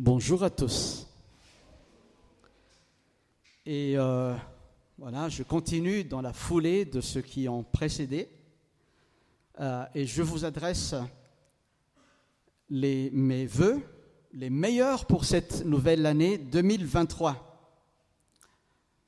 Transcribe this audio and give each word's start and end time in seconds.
Bonjour 0.00 0.42
à 0.42 0.50
tous. 0.50 1.06
Et 3.64 3.96
euh, 3.96 4.34
voilà, 4.98 5.28
je 5.28 5.44
continue 5.44 6.02
dans 6.02 6.20
la 6.20 6.32
foulée 6.32 6.84
de 6.84 7.00
ceux 7.00 7.22
qui 7.22 7.48
ont 7.48 7.62
précédé. 7.62 8.28
Euh, 9.60 9.84
et 9.94 10.04
je 10.04 10.20
vous 10.22 10.44
adresse 10.44 10.96
les, 12.68 13.08
mes 13.12 13.46
voeux, 13.46 13.80
les 14.32 14.50
meilleurs 14.50 15.06
pour 15.06 15.24
cette 15.24 15.64
nouvelle 15.64 16.06
année 16.06 16.38
2023. 16.38 17.78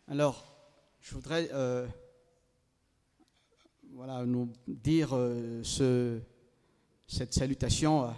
Alors, 0.07 0.57
je 1.01 1.15
voudrais 1.17 1.51
euh, 1.53 1.85
voilà, 3.93 4.25
nous 4.25 4.53
dire 4.69 5.09
ce, 5.65 6.21
cette 7.09 7.35
salutation 7.35 8.15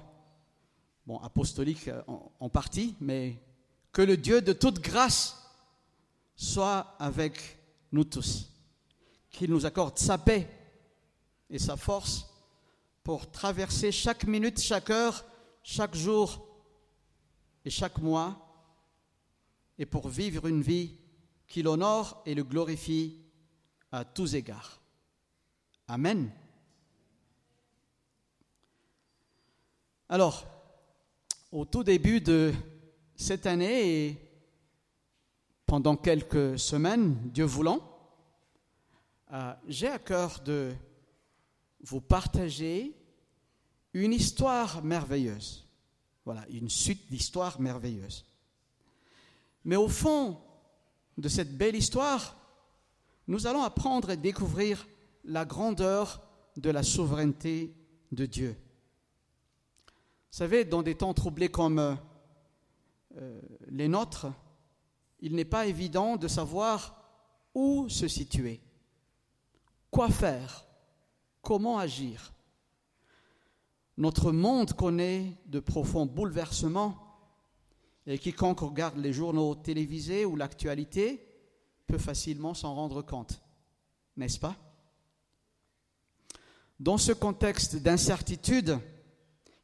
bon, 1.08 1.16
apostolique 1.20 1.88
en, 2.06 2.30
en 2.38 2.48
partie, 2.50 2.94
mais 3.00 3.40
que 3.92 4.02
le 4.02 4.18
Dieu 4.18 4.42
de 4.42 4.52
toute 4.52 4.78
grâce 4.78 5.42
soit 6.36 6.94
avec 6.98 7.58
nous 7.90 8.04
tous, 8.04 8.50
qu'il 9.30 9.50
nous 9.50 9.64
accorde 9.64 9.98
sa 9.98 10.18
paix 10.18 10.46
et 11.48 11.58
sa 11.58 11.78
force 11.78 12.26
pour 13.02 13.30
traverser 13.30 13.90
chaque 13.90 14.24
minute, 14.24 14.60
chaque 14.60 14.90
heure, 14.90 15.24
chaque 15.62 15.94
jour 15.94 16.46
et 17.64 17.70
chaque 17.70 17.96
mois, 17.98 18.44
et 19.78 19.86
pour 19.86 20.08
vivre 20.08 20.46
une 20.46 20.60
vie 20.60 20.94
qui 21.46 21.62
l'honore 21.62 22.22
et 22.26 22.34
le 22.34 22.44
glorifie 22.44 23.16
à 23.92 24.04
tous 24.04 24.34
égards. 24.34 24.82
Amen. 25.86 26.30
Alors, 30.10 30.57
au 31.50 31.64
tout 31.64 31.84
début 31.84 32.20
de 32.20 32.52
cette 33.16 33.46
année 33.46 34.06
et 34.06 34.18
pendant 35.66 35.96
quelques 35.96 36.58
semaines, 36.58 37.16
Dieu 37.30 37.44
voulant, 37.44 37.80
euh, 39.32 39.52
j'ai 39.66 39.88
à 39.88 39.98
cœur 39.98 40.40
de 40.44 40.72
vous 41.80 42.00
partager 42.00 42.94
une 43.92 44.12
histoire 44.12 44.82
merveilleuse. 44.82 45.66
Voilà, 46.24 46.46
une 46.50 46.68
suite 46.68 47.10
d'histoires 47.10 47.60
merveilleuses. 47.60 48.24
Mais 49.64 49.76
au 49.76 49.88
fond 49.88 50.38
de 51.16 51.28
cette 51.28 51.56
belle 51.56 51.76
histoire, 51.76 52.36
nous 53.26 53.46
allons 53.46 53.62
apprendre 53.62 54.10
et 54.10 54.16
découvrir 54.16 54.86
la 55.24 55.44
grandeur 55.44 56.22
de 56.56 56.70
la 56.70 56.82
souveraineté 56.82 57.74
de 58.12 58.26
Dieu. 58.26 58.56
Vous 60.30 60.36
savez, 60.36 60.64
dans 60.64 60.82
des 60.82 60.94
temps 60.94 61.14
troublés 61.14 61.48
comme 61.48 61.98
euh, 63.16 63.40
les 63.68 63.88
nôtres, 63.88 64.26
il 65.20 65.34
n'est 65.34 65.44
pas 65.44 65.66
évident 65.66 66.16
de 66.16 66.28
savoir 66.28 67.02
où 67.54 67.88
se 67.88 68.06
situer, 68.06 68.60
quoi 69.90 70.10
faire, 70.10 70.66
comment 71.42 71.78
agir. 71.78 72.32
Notre 73.96 74.30
monde 74.30 74.74
connaît 74.74 75.36
de 75.46 75.60
profonds 75.60 76.06
bouleversements 76.06 76.96
et 78.06 78.18
quiconque 78.18 78.60
regarde 78.60 78.98
les 78.98 79.12
journaux 79.12 79.54
télévisés 79.54 80.24
ou 80.24 80.36
l'actualité 80.36 81.26
peut 81.86 81.98
facilement 81.98 82.54
s'en 82.54 82.74
rendre 82.74 83.02
compte, 83.02 83.40
n'est-ce 84.16 84.38
pas? 84.38 84.56
Dans 86.78 86.98
ce 86.98 87.12
contexte 87.12 87.76
d'incertitude, 87.76 88.78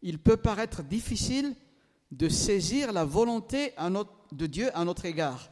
il 0.04 0.18
peut 0.18 0.36
paraître 0.36 0.82
difficile 0.82 1.56
de 2.12 2.28
saisir 2.28 2.92
la 2.92 3.06
volonté 3.06 3.72
de 4.32 4.46
Dieu 4.46 4.70
à 4.76 4.84
notre 4.84 5.06
égard. 5.06 5.50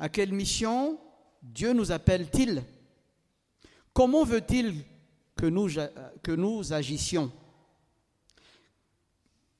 À 0.00 0.08
quelle 0.08 0.32
mission 0.32 0.98
Dieu 1.42 1.72
nous 1.72 1.92
appelle-t-il 1.92 2.64
Comment 3.94 4.24
veut-il 4.24 4.84
que 5.36 5.46
nous, 5.46 5.68
que 6.24 6.32
nous 6.32 6.72
agissions 6.72 7.30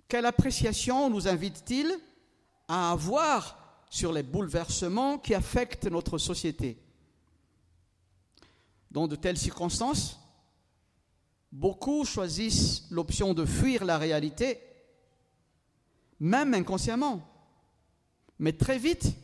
Quelle 0.09 0.27
appréciation 0.27 1.09
nous 1.09 1.29
invite-t-il 1.29 1.97
à 2.67 2.91
avoir 2.91 3.85
sur 3.89 4.13
les 4.13 4.25
bouleversements 4.25 5.17
qui 5.17 5.33
affectent 5.33 5.87
notre 5.87 6.19
société 6.19 6.77
Dans 8.91 9.07
de 9.07 9.15
telles 9.15 9.39
circonstances, 9.39 10.19
Beaucoup 11.57 12.05
choisissent 12.05 12.87
l'option 12.91 13.33
de 13.33 13.47
fuir 13.47 13.87
la 13.87 13.97
réalité, 13.97 14.61
même 16.21 16.53
inconsciemment. 16.53 17.27
Mais 18.39 18.53
très 18.53 18.77
vite, 18.77 19.15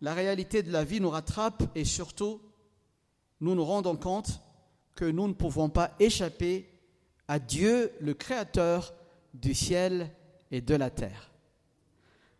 la 0.00 0.14
réalité 0.14 0.62
de 0.62 0.72
la 0.72 0.82
vie 0.82 1.02
nous 1.02 1.10
rattrape 1.10 1.64
et 1.74 1.84
surtout, 1.84 2.40
nous 3.42 3.54
nous 3.54 3.64
rendons 3.64 3.96
compte 3.96 4.40
que 4.96 5.04
nous 5.04 5.28
ne 5.28 5.34
pouvons 5.34 5.68
pas 5.68 5.94
échapper 6.00 6.66
à 7.28 7.38
Dieu, 7.38 7.92
le 8.00 8.14
Créateur 8.14 8.94
du 9.34 9.52
ciel 9.52 10.10
et 10.50 10.62
de 10.62 10.74
la 10.74 10.88
terre. 10.88 11.30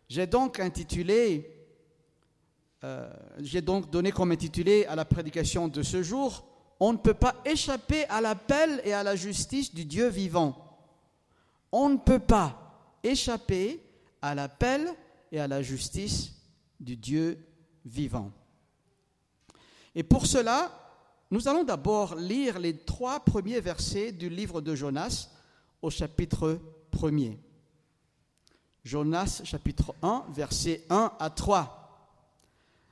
J'ai 0.09 0.25
donc 0.25 0.59
intitulé, 0.59 1.63
euh, 2.83 3.07
j'ai 3.37 3.61
donc 3.61 3.91
donné 3.91 4.11
comme 4.11 4.31
intitulé 4.31 4.85
à 4.85 4.95
la 4.95 5.05
prédication 5.05 5.67
de 5.67 5.83
ce 5.83 6.01
jour, 6.01 6.50
on 6.81 6.93
ne 6.93 6.97
peut 6.97 7.13
pas 7.13 7.35
échapper 7.45 8.05
à 8.07 8.21
l'appel 8.21 8.81
et 8.83 8.91
à 8.91 9.03
la 9.03 9.15
justice 9.15 9.71
du 9.71 9.85
Dieu 9.85 10.07
vivant. 10.07 10.55
On 11.71 11.89
ne 11.89 11.97
peut 11.97 12.19
pas 12.19 12.97
échapper 13.03 13.79
à 14.19 14.33
l'appel 14.33 14.89
et 15.31 15.39
à 15.39 15.47
la 15.47 15.61
justice 15.61 16.31
du 16.79 16.97
Dieu 16.97 17.37
vivant. 17.85 18.31
Et 19.93 20.01
pour 20.01 20.25
cela, 20.25 20.71
nous 21.29 21.47
allons 21.47 21.63
d'abord 21.63 22.15
lire 22.15 22.57
les 22.57 22.75
trois 22.75 23.19
premiers 23.19 23.61
versets 23.61 24.11
du 24.11 24.27
livre 24.27 24.59
de 24.59 24.73
Jonas 24.73 25.29
au 25.83 25.91
chapitre 25.91 26.59
1er. 26.93 27.37
Jonas 28.83 29.41
chapitre 29.43 29.93
1, 30.01 30.25
versets 30.29 30.83
1 30.89 31.11
à 31.19 31.29
3. 31.29 32.17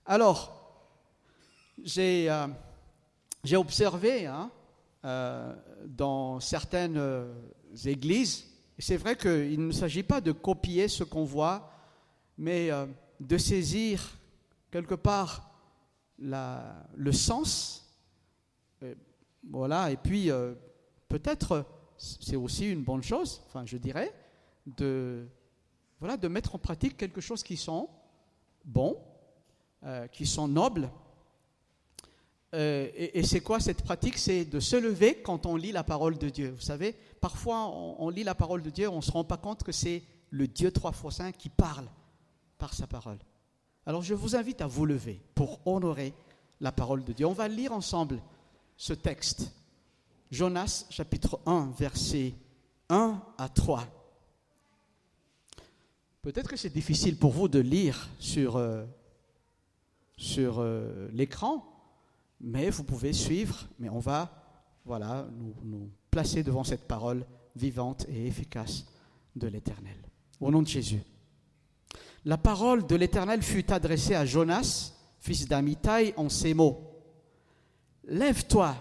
Alors, 0.05 0.85
j'ai... 1.83 2.29
Euh, 2.29 2.45
j'ai 3.43 3.55
observé 3.55 4.25
hein, 4.25 4.51
euh, 5.05 5.55
dans 5.85 6.39
certaines 6.39 6.97
euh, 6.97 7.33
églises, 7.85 8.45
c'est 8.77 8.97
vrai 8.97 9.15
qu'il 9.15 9.65
ne 9.65 9.71
s'agit 9.71 10.03
pas 10.03 10.21
de 10.21 10.31
copier 10.31 10.87
ce 10.87 11.03
qu'on 11.03 11.23
voit, 11.23 11.71
mais 12.37 12.69
euh, 12.71 12.85
de 13.19 13.37
saisir 13.37 14.17
quelque 14.71 14.95
part 14.95 15.45
le 16.17 17.11
sens. 17.13 17.95
Et, 18.81 18.95
voilà, 19.49 19.89
et 19.89 19.95
puis 19.95 20.29
peut-être 21.07 21.65
c'est 21.97 22.35
aussi 22.35 22.69
une 22.69 22.83
bonne 22.83 23.01
chose, 23.01 23.41
enfin 23.47 23.65
je 23.65 23.77
dirais, 23.77 24.13
de, 24.65 25.25
voilà, 26.01 26.17
de 26.17 26.27
mettre 26.27 26.55
en 26.55 26.59
pratique 26.59 26.97
quelque 26.97 27.21
chose 27.21 27.41
qui 27.41 27.55
sont 27.55 27.89
bons, 28.65 28.97
qui 30.11 30.25
sont 30.25 30.49
nobles, 30.49 30.89
euh, 32.55 32.89
et, 32.95 33.23
c'est 33.23 33.41
quoi 33.41 33.59
cette 33.59 33.83
pratique? 33.83 34.17
C'est 34.17 34.45
de 34.45 34.59
se 34.59 34.75
lever 34.75 35.21
quand 35.21 35.45
on 35.45 35.55
lit 35.55 35.71
la 35.71 35.83
parole 35.83 36.17
de 36.17 36.29
Dieu. 36.29 36.53
Vous 36.55 36.61
savez, 36.61 36.95
parfois 37.21 37.69
on, 37.69 38.09
lit 38.09 38.23
la 38.23 38.35
parole 38.35 38.63
de 38.63 38.69
Dieu, 38.69 38.89
on 38.89 38.97
ne 38.97 39.01
se 39.01 39.11
rend 39.11 39.23
pas 39.23 39.37
compte 39.37 39.63
que 39.63 39.71
c'est 39.71 40.03
le 40.31 40.47
Dieu 40.47 40.71
trois 40.71 40.91
fois 40.91 41.11
saint 41.11 41.31
qui 41.31 41.49
parle 41.49 41.85
par 42.57 42.73
sa 42.73 42.87
parole. 42.87 43.19
Alors 43.85 44.01
je 44.01 44.13
vous 44.13 44.35
invite 44.35 44.61
à 44.61 44.67
vous 44.67 44.85
lever 44.85 45.21
pour 45.35 45.59
honorer 45.65 46.13
la 46.59 46.71
parole 46.71 47.03
de 47.03 47.13
Dieu. 47.13 47.25
On 47.25 47.33
va 47.33 47.47
lire 47.47 47.71
ensemble 47.71 48.19
ce 48.77 48.93
texte. 48.93 49.51
Jonas 50.31 50.85
chapitre 50.89 51.39
1, 51.45 51.71
versets 51.77 52.33
1 52.89 53.21
à 53.37 53.49
3. 53.49 53.87
Peut-être 56.21 56.49
que 56.49 56.57
c'est 56.57 56.73
difficile 56.73 57.15
pour 57.15 57.31
vous 57.31 57.47
de 57.47 57.59
lire 57.59 58.09
sur, 58.19 58.57
euh, 58.57 58.85
sur 60.17 60.59
euh, 60.59 61.09
l'écran, 61.13 61.68
mais 62.41 62.69
vous 62.69 62.83
pouvez 62.83 63.13
suivre, 63.13 63.67
mais 63.79 63.89
on 63.89 63.99
va 63.99 64.39
voilà, 64.85 65.27
nous, 65.63 65.91
placer 66.09 66.41
devant 66.41 66.63
cette 66.63 66.87
parole 66.87 67.25
vivante 67.55 68.05
et 68.09 68.25
efficace 68.25 68.85
de 69.35 69.47
l'Éternel. 69.47 69.97
Au 70.39 70.49
nom 70.49 70.61
de 70.61 70.67
Jésus. 70.67 71.01
La 72.25 72.37
parole 72.37 72.87
de 72.87 72.95
l'Éternel 72.95 73.43
fut 73.43 73.71
adressée 73.71 74.15
à 74.15 74.25
Jonas, 74.25 74.93
fils 75.19 75.47
d'Amitai, 75.47 76.13
en 76.17 76.29
ces 76.29 76.53
mots. 76.53 76.81
Lève-toi, 78.05 78.75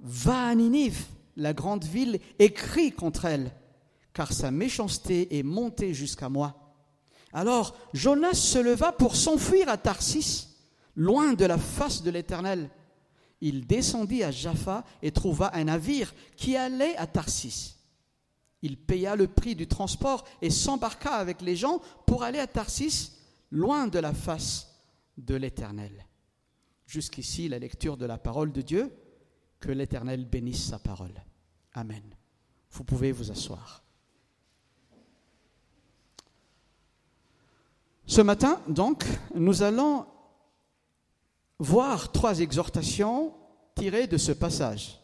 va 0.00 0.48
à 0.48 0.54
Ninive, 0.54 1.04
la 1.36 1.52
grande 1.52 1.84
ville, 1.84 2.18
et 2.38 2.52
crie 2.52 2.92
contre 2.92 3.26
elle, 3.26 3.52
car 4.12 4.32
sa 4.32 4.50
méchanceté 4.50 5.38
est 5.38 5.44
montée 5.44 5.94
jusqu'à 5.94 6.28
moi. 6.28 6.74
Alors 7.32 7.76
Jonas 7.94 8.34
se 8.34 8.58
leva 8.58 8.92
pour 8.92 9.16
s'enfuir 9.16 9.68
à 9.68 9.76
Tarsis, 9.76 10.48
loin 10.96 11.34
de 11.34 11.44
la 11.44 11.56
face 11.56 12.02
de 12.02 12.10
l'Éternel 12.10 12.68
il 13.42 13.66
descendit 13.66 14.22
à 14.22 14.30
Jaffa 14.30 14.84
et 15.02 15.10
trouva 15.10 15.50
un 15.54 15.64
navire 15.64 16.14
qui 16.36 16.56
allait 16.56 16.96
à 16.96 17.08
Tarsis. 17.08 17.76
Il 18.62 18.76
paya 18.78 19.16
le 19.16 19.26
prix 19.26 19.56
du 19.56 19.66
transport 19.66 20.24
et 20.40 20.48
s'embarqua 20.48 21.14
avec 21.14 21.42
les 21.42 21.56
gens 21.56 21.80
pour 22.06 22.22
aller 22.22 22.38
à 22.38 22.46
Tarsis, 22.46 23.18
loin 23.50 23.88
de 23.88 23.98
la 23.98 24.14
face 24.14 24.68
de 25.18 25.34
l'Éternel. 25.34 26.06
Jusqu'ici, 26.86 27.48
la 27.48 27.58
lecture 27.58 27.96
de 27.96 28.06
la 28.06 28.16
parole 28.16 28.52
de 28.52 28.62
Dieu. 28.62 28.96
Que 29.58 29.72
l'Éternel 29.72 30.24
bénisse 30.24 30.68
sa 30.68 30.78
parole. 30.78 31.14
Amen. 31.74 32.02
Vous 32.70 32.84
pouvez 32.84 33.10
vous 33.12 33.30
asseoir. 33.30 33.82
Ce 38.06 38.20
matin, 38.20 38.60
donc, 38.68 39.04
nous 39.34 39.62
allons 39.62 40.06
voir 41.62 42.10
trois 42.10 42.40
exhortations 42.40 43.32
tirées 43.76 44.08
de 44.08 44.18
ce 44.18 44.32
passage. 44.32 44.98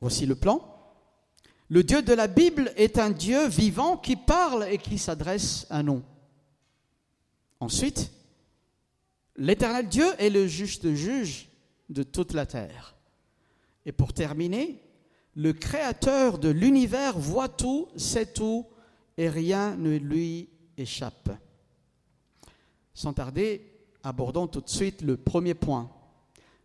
Voici 0.00 0.24
le 0.24 0.36
plan. 0.36 0.62
Le 1.68 1.82
Dieu 1.82 2.00
de 2.00 2.14
la 2.14 2.28
Bible 2.28 2.72
est 2.76 2.96
un 2.96 3.10
Dieu 3.10 3.48
vivant 3.48 3.96
qui 3.96 4.14
parle 4.14 4.68
et 4.70 4.78
qui 4.78 4.98
s'adresse 4.98 5.66
à 5.68 5.82
nous. 5.82 6.02
Ensuite, 7.58 8.12
l'éternel 9.36 9.88
Dieu 9.88 10.06
est 10.18 10.30
le 10.30 10.46
juste 10.46 10.94
juge 10.94 11.48
de 11.88 12.04
toute 12.04 12.32
la 12.32 12.46
terre. 12.46 12.94
Et 13.84 13.90
pour 13.90 14.12
terminer, 14.12 14.80
le 15.34 15.52
créateur 15.52 16.38
de 16.38 16.50
l'univers 16.50 17.18
voit 17.18 17.48
tout, 17.48 17.88
sait 17.96 18.32
tout, 18.32 18.66
et 19.16 19.28
rien 19.28 19.76
ne 19.76 19.96
lui 19.96 20.50
échappe. 20.76 21.30
Sans 22.98 23.12
tarder, 23.12 23.64
abordons 24.02 24.48
tout 24.48 24.60
de 24.60 24.68
suite 24.68 25.02
le 25.02 25.16
premier 25.16 25.54
point. 25.54 25.88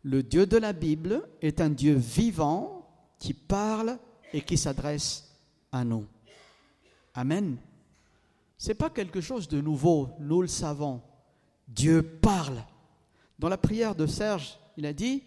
Le 0.02 0.24
Dieu 0.24 0.48
de 0.48 0.58
la 0.58 0.74
Bible 0.74 1.22
est 1.44 1.62
un 1.62 1.70
Dieu 1.70 1.94
vivant 1.94 2.90
qui 3.20 3.36
parle 3.36 4.00
et 4.34 4.42
qui 4.42 4.58
s'adresse 4.58 5.32
à 5.72 5.86
nous. 5.86 6.08
Amen. 7.14 7.58
Ce 8.58 8.70
n'est 8.70 8.74
pas 8.74 8.90
quelque 8.90 9.22
chose 9.22 9.48
de 9.48 9.62
nouveau, 9.62 10.10
nous 10.20 10.42
le 10.42 10.48
savons. 10.48 11.04
Dieu 11.68 12.02
parle. 12.02 12.64
Dans 13.38 13.50
la 13.50 13.60
prière 13.60 13.94
de 13.94 14.08
Serge, 14.08 14.58
il 14.76 14.88
a 14.88 14.94
dit, 14.94 15.22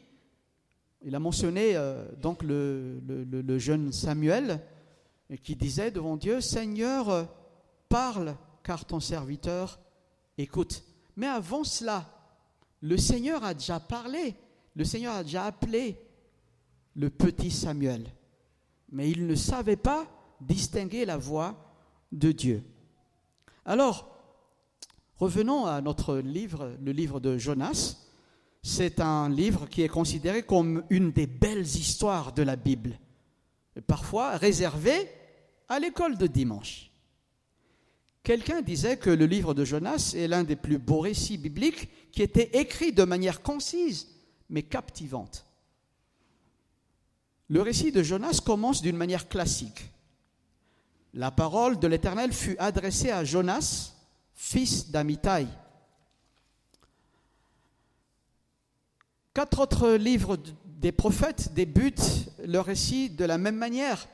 il 1.02 1.14
a 1.14 1.20
mentionné 1.20 1.76
euh, 1.76 2.04
donc 2.20 2.42
le, 2.42 3.58
jeune 3.58 3.92
Samuel 3.92 4.60
qui 5.44 5.54
disait 5.54 5.92
devant 5.92 6.16
Dieu, 6.16 6.40
Seigneur, 6.40 7.28
parle, 7.88 8.34
car 8.64 8.84
ton 8.84 8.98
serviteur 8.98 9.78
écoute. 10.36 10.82
Mais 11.16 11.26
avant 11.26 11.64
cela, 11.64 12.04
le 12.82 12.98
Seigneur 12.98 13.42
a 13.42 13.54
déjà 13.54 13.80
parlé, 13.80 14.36
le 14.74 14.84
Seigneur 14.84 15.14
a 15.14 15.24
déjà 15.24 15.46
appelé 15.46 15.98
le 16.94 17.10
petit 17.10 17.50
Samuel. 17.50 18.06
Mais 18.92 19.10
il 19.10 19.26
ne 19.26 19.34
savait 19.34 19.76
pas 19.76 20.06
distinguer 20.40 21.04
la 21.04 21.16
voix 21.16 21.56
de 22.12 22.32
Dieu. 22.32 22.62
Alors, 23.64 24.08
revenons 25.16 25.66
à 25.66 25.80
notre 25.80 26.18
livre, 26.18 26.76
le 26.80 26.92
livre 26.92 27.18
de 27.18 27.38
Jonas. 27.38 27.96
C'est 28.62 29.00
un 29.00 29.28
livre 29.28 29.68
qui 29.68 29.82
est 29.82 29.88
considéré 29.88 30.42
comme 30.42 30.84
une 30.90 31.12
des 31.12 31.26
belles 31.26 31.66
histoires 31.66 32.32
de 32.32 32.42
la 32.42 32.56
Bible, 32.56 32.98
parfois 33.86 34.36
réservé 34.36 35.08
à 35.68 35.78
l'école 35.78 36.16
de 36.18 36.26
dimanche. 36.26 36.85
Quelqu'un 38.26 38.60
disait 38.60 38.96
que 38.96 39.08
le 39.08 39.24
livre 39.24 39.54
de 39.54 39.64
Jonas 39.64 40.14
est 40.16 40.26
l'un 40.26 40.42
des 40.42 40.56
plus 40.56 40.78
beaux 40.78 40.98
récits 40.98 41.38
bibliques 41.38 41.88
qui 42.10 42.22
était 42.22 42.58
écrit 42.58 42.92
de 42.92 43.04
manière 43.04 43.40
concise 43.40 44.08
mais 44.50 44.64
captivante. 44.64 45.46
Le 47.48 47.62
récit 47.62 47.92
de 47.92 48.02
Jonas 48.02 48.40
commence 48.44 48.82
d'une 48.82 48.96
manière 48.96 49.28
classique. 49.28 49.92
La 51.14 51.30
parole 51.30 51.78
de 51.78 51.86
l'Éternel 51.86 52.32
fut 52.32 52.56
adressée 52.58 53.12
à 53.12 53.22
Jonas, 53.22 53.92
fils 54.34 54.90
d'Amitai. 54.90 55.46
Quatre 59.34 59.60
autres 59.60 59.92
livres 59.92 60.36
des 60.64 60.90
prophètes 60.90 61.54
débutent 61.54 62.28
le 62.44 62.58
récit 62.58 63.08
de 63.08 63.24
la 63.24 63.38
même 63.38 63.54
manière. 63.54 64.08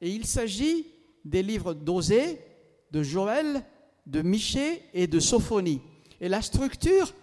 Et 0.00 0.12
il 0.12 0.26
s'agit 0.26 0.86
des 1.24 1.42
livres 1.42 1.74
d'Osée, 1.74 2.40
de 2.90 3.02
Joël, 3.02 3.64
de 4.06 4.22
Michée 4.22 4.82
et 4.94 5.06
de 5.06 5.20
Sophonie. 5.20 5.82
Et 6.20 6.28
la 6.28 6.42
structure 6.42 7.14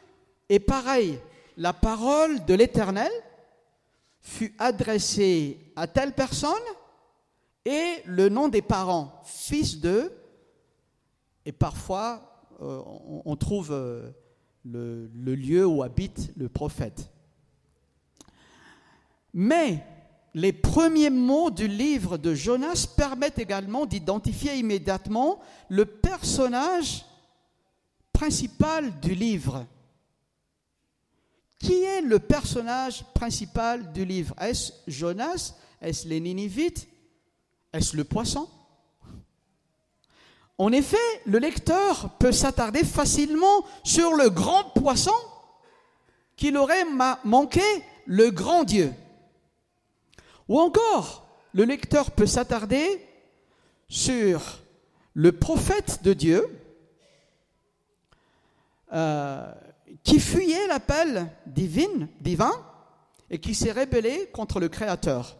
est 0.50 0.60
pareille. 0.60 1.20
La 1.58 1.74
parole 1.74 2.46
de 2.46 2.54
l'Éternel 2.54 3.12
fut 4.22 4.54
adressé 4.58 5.60
à 5.76 5.88
telle 5.88 6.14
personne 6.14 6.54
et 7.66 8.02
le 8.06 8.30
nom 8.30 8.48
des 8.48 8.62
parents, 8.62 9.22
fils 9.24 9.80
de, 9.80 10.12
et 11.46 11.52
parfois 11.52 12.48
euh, 12.62 12.82
on, 13.26 13.36
trouve 13.36 13.72
euh, 13.72 14.12
le, 14.64 15.10
le 15.14 15.36
lieu 15.36 15.66
où 15.66 15.84
habite 15.84 16.32
le 16.38 16.50
prophète. 16.50 17.12
Mais 19.34 19.84
les 20.36 20.52
premiers 20.52 21.10
mots 21.10 21.50
du 21.50 21.66
livre 21.66 22.18
de 22.18 22.36
Jonas 22.36 22.88
permettent 22.98 23.40
également 23.40 23.86
d'identifier 23.86 24.58
immédiatement 24.58 25.40
le 25.70 25.86
personnage 25.86 27.06
principal 28.12 29.00
du 29.00 29.16
livre. 29.16 29.66
Qui 31.58 31.84
est 31.84 32.02
le 32.02 32.20
personnage 32.20 33.06
principal 33.14 33.94
du 33.94 34.04
livre? 34.04 34.36
Est-ce 34.42 34.74
Jonas? 34.88 35.54
Est-ce 35.82 36.06
les 36.06 36.20
Ninivites? 36.20 36.90
Est-ce 37.72 37.96
le 37.96 38.04
poisson? 38.04 38.50
En 40.58 40.74
effet, 40.74 40.98
le 41.26 41.40
lecteur 41.40 42.10
peut 42.20 42.34
s'attarder 42.34 42.84
facilement 42.84 43.66
sur 43.86 44.14
le 44.14 44.30
grand 44.30 44.66
poisson 44.72 45.16
qu'il 46.36 46.58
aurait 46.58 46.84
manqué 47.24 47.64
le 48.06 48.32
grand 48.32 48.66
Dieu. 48.66 48.94
Ou 50.48 50.60
encore, 50.60 51.28
le 51.54 51.64
lecteur 51.64 52.12
peut 52.12 52.28
s'attarder 52.28 53.02
sur 53.88 54.60
le 55.14 55.32
prophète 55.32 56.04
de 56.04 56.14
Dieu 56.14 56.46
euh, 58.94 59.52
qui 60.04 60.20
fuyait 60.20 60.68
l'appel 60.68 61.32
divin, 61.48 62.08
divin 62.22 62.52
et 63.30 63.40
qui 63.40 63.56
s'est 63.56 63.72
rébellé 63.72 64.30
contre 64.34 64.60
le 64.60 64.70
Créateur. 64.70 65.38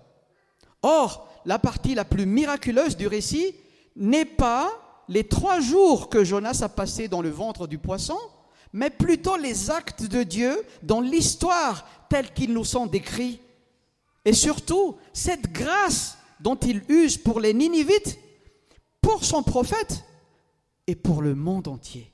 Or, 0.82 1.28
la 1.46 1.60
partie 1.60 1.96
la 1.96 2.06
plus 2.06 2.26
miraculeuse 2.26 2.98
du 2.98 3.08
récit 3.08 3.56
n'est 3.96 4.26
pas 4.26 4.72
les 5.08 5.26
trois 5.28 5.60
jours 5.60 6.10
que 6.10 6.24
Jonas 6.24 6.62
a 6.64 6.70
passés 6.70 7.08
dans 7.08 7.22
le 7.22 7.30
ventre 7.30 7.68
du 7.68 7.78
poisson, 7.78 8.18
mais 8.74 8.90
plutôt 8.90 9.38
les 9.38 9.70
actes 9.70 10.04
de 10.04 10.24
Dieu 10.24 10.66
dans 10.84 11.02
l'histoire 11.02 11.88
telle 12.10 12.34
qu'ils 12.34 12.54
nous 12.54 12.66
sont 12.66 12.88
décrits. 12.88 13.40
Et 14.26 14.34
surtout, 14.34 14.98
cette 15.14 15.52
grâce 15.52 16.18
dont 16.40 16.56
il 16.56 16.84
use 16.90 17.18
pour 17.18 17.40
les 17.40 17.54
Ninivites, 17.54 18.20
pour 19.02 19.24
son 19.24 19.44
prophète 19.44 20.04
et 20.88 20.96
pour 20.96 21.22
le 21.22 21.36
monde 21.36 21.68
entier. 21.68 22.12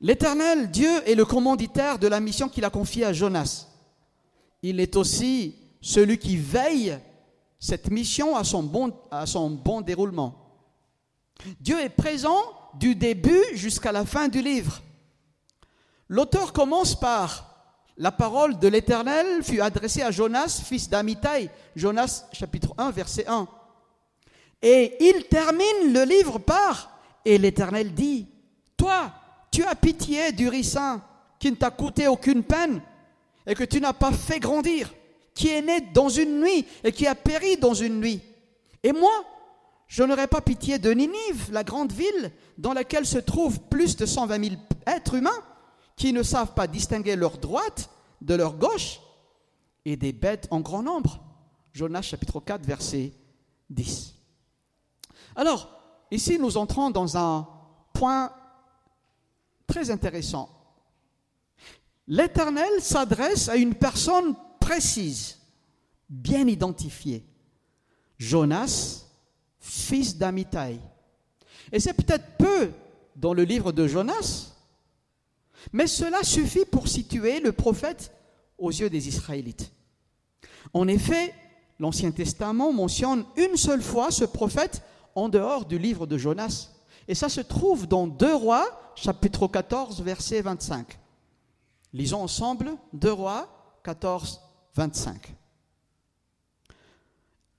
L'Éternel, 0.00 0.70
Dieu, 0.70 1.08
est 1.08 1.14
le 1.14 1.24
commanditaire 1.24 1.98
de 1.98 2.08
la 2.08 2.20
mission 2.20 2.48
qu'il 2.48 2.64
a 2.64 2.70
confiée 2.70 3.04
à 3.04 3.12
Jonas. 3.12 3.68
Il 4.62 4.80
est 4.80 4.96
aussi 4.96 5.54
celui 5.80 6.18
qui 6.18 6.36
veille 6.36 6.98
cette 7.58 7.90
mission 7.90 8.36
à 8.36 8.44
son 8.44 8.62
bon, 8.62 8.92
à 9.10 9.26
son 9.26 9.50
bon 9.50 9.80
déroulement. 9.80 10.34
Dieu 11.60 11.80
est 11.80 11.88
présent 11.88 12.36
du 12.74 12.94
début 12.94 13.42
jusqu'à 13.54 13.92
la 13.92 14.04
fin 14.04 14.28
du 14.28 14.42
livre. 14.42 14.82
L'auteur 16.08 16.52
commence 16.52 16.98
par 16.98 17.55
la 17.98 18.12
parole 18.12 18.58
de 18.58 18.68
l'Éternel 18.68 19.42
fut 19.42 19.60
adressée 19.60 20.02
à 20.02 20.10
Jonas, 20.10 20.62
fils 20.64 20.88
d'Amitai. 20.88 21.50
Jonas 21.74 22.26
chapitre 22.32 22.74
1, 22.76 22.90
verset 22.90 23.26
1. 23.26 23.48
Et 24.62 24.96
il 25.00 25.24
termine 25.24 25.92
le 25.92 26.04
livre 26.04 26.38
par 26.38 26.90
Et 27.24 27.38
l'Éternel 27.38 27.94
dit, 27.94 28.26
Toi, 28.76 29.12
tu 29.50 29.62
as 29.64 29.74
pitié 29.74 30.32
du 30.32 30.48
ricin 30.48 31.02
qui 31.38 31.50
ne 31.50 31.56
t'a 31.56 31.70
coûté 31.70 32.06
aucune 32.06 32.42
peine 32.42 32.82
et 33.46 33.54
que 33.54 33.64
tu 33.64 33.80
n'as 33.80 33.92
pas 33.92 34.12
fait 34.12 34.40
grandir, 34.40 34.92
qui 35.34 35.48
est 35.48 35.62
né 35.62 35.80
dans 35.94 36.08
une 36.08 36.40
nuit 36.40 36.66
et 36.84 36.92
qui 36.92 37.06
a 37.06 37.14
péri 37.14 37.56
dans 37.56 37.74
une 37.74 38.00
nuit. 38.00 38.20
Et 38.82 38.92
moi, 38.92 39.24
je 39.86 40.02
n'aurais 40.02 40.26
pas 40.26 40.40
pitié 40.40 40.78
de 40.78 40.90
Ninive, 40.90 41.50
la 41.52 41.64
grande 41.64 41.92
ville 41.92 42.32
dans 42.58 42.72
laquelle 42.72 43.06
se 43.06 43.18
trouvent 43.18 43.60
plus 43.60 43.96
de 43.96 44.04
120 44.04 44.44
000 44.44 44.56
êtres 44.86 45.14
humains 45.14 45.42
qui 45.96 46.12
ne 46.12 46.22
savent 46.22 46.54
pas 46.54 46.66
distinguer 46.66 47.16
leur 47.16 47.38
droite 47.38 47.90
de 48.20 48.34
leur 48.34 48.56
gauche 48.56 49.00
et 49.84 49.96
des 49.96 50.12
bêtes 50.12 50.46
en 50.50 50.60
grand 50.60 50.82
nombre. 50.82 51.20
Jonas 51.72 52.02
chapitre 52.02 52.40
4, 52.40 52.64
verset 52.64 53.12
10. 53.70 54.14
Alors, 55.34 55.68
ici 56.10 56.38
nous 56.38 56.56
entrons 56.56 56.90
dans 56.90 57.16
un 57.16 57.48
point 57.92 58.30
très 59.66 59.90
intéressant. 59.90 60.50
L'Éternel 62.06 62.80
s'adresse 62.80 63.48
à 63.48 63.56
une 63.56 63.74
personne 63.74 64.34
précise, 64.60 65.38
bien 66.08 66.46
identifié. 66.46 67.26
Jonas, 68.18 69.04
fils 69.58 70.16
d'Amitai. 70.16 70.78
Et 71.72 71.80
c'est 71.80 71.94
peut-être 71.94 72.36
peu 72.38 72.70
dans 73.16 73.34
le 73.34 73.42
livre 73.42 73.72
de 73.72 73.86
Jonas, 73.86 74.55
mais 75.72 75.86
cela 75.86 76.22
suffit 76.22 76.64
pour 76.64 76.88
situer 76.88 77.40
le 77.40 77.52
prophète 77.52 78.12
aux 78.58 78.70
yeux 78.70 78.90
des 78.90 79.08
Israélites. 79.08 79.72
En 80.72 80.88
effet, 80.88 81.34
l'Ancien 81.78 82.10
Testament 82.10 82.72
mentionne 82.72 83.24
une 83.36 83.56
seule 83.56 83.82
fois 83.82 84.10
ce 84.10 84.24
prophète 84.24 84.82
en 85.14 85.28
dehors 85.28 85.64
du 85.64 85.78
livre 85.78 86.06
de 86.06 86.18
Jonas. 86.18 86.70
Et 87.08 87.14
ça 87.14 87.28
se 87.28 87.40
trouve 87.40 87.86
dans 87.86 88.06
2 88.06 88.34
Rois, 88.34 88.66
chapitre 88.94 89.46
14, 89.46 90.02
verset 90.02 90.40
25. 90.40 90.98
Lisons 91.92 92.22
ensemble 92.22 92.72
2 92.94 93.12
Rois 93.12 93.48
14, 93.84 94.40
25. 94.74 95.34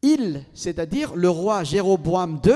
Il, 0.02 0.44
c'est-à-dire 0.54 1.16
le 1.16 1.30
roi 1.30 1.64
Jéroboam 1.64 2.40
II, 2.46 2.54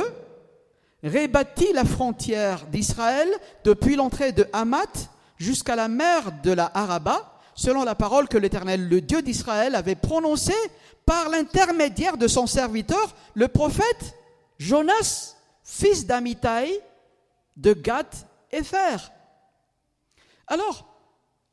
rebâtit 1.04 1.74
la 1.74 1.86
frontière 1.86 2.68
d'Israël 2.68 3.30
depuis 3.64 3.96
l'entrée 3.96 4.32
de 4.32 4.46
Hamath 4.54 5.10
jusqu'à 5.42 5.76
la 5.76 5.88
mer 5.88 6.32
de 6.44 6.52
la 6.52 6.72
Araba, 6.74 7.40
selon 7.56 7.84
la 7.84 7.96
parole 7.96 8.28
que 8.28 8.38
l'Éternel, 8.38 8.88
le 8.88 9.02
Dieu 9.02 9.22
d'Israël, 9.22 9.76
avait 9.76 9.96
prononcée 9.96 10.54
par 11.06 11.30
l'intermédiaire 11.30 12.18
de 12.18 12.28
son 12.28 12.48
serviteur, 12.48 13.16
le 13.34 13.48
prophète 13.48 14.16
Jonas, 14.58 15.36
fils 15.64 16.06
d'Amitai, 16.06 16.80
de 17.58 17.74
Gath 17.74 18.28
et 18.52 18.64
Fer. 18.64 19.12
Alors, 20.48 20.88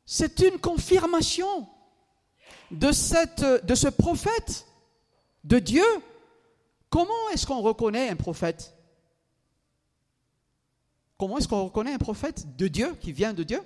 c'est 0.05 0.39
une 0.39 0.59
confirmation 0.59 1.67
de, 2.71 2.91
ce 2.91 3.87
prophète 3.89 4.67
de 5.43 5.59
Dieu. 5.59 5.85
Comment 6.89 7.29
est-ce 7.33 7.45
qu'on 7.45 7.61
reconnaît 7.61 8.09
un 8.09 8.15
prophète? 8.15 8.75
Comment 11.17 11.37
est-ce 11.37 11.47
qu'on 11.47 11.65
reconnaît 11.65 11.93
un 11.93 11.97
prophète 11.99 12.55
de 12.55 12.67
Dieu 12.67 12.95
qui 13.01 13.11
vient 13.11 13.33
de 13.33 13.43
Dieu? 13.43 13.61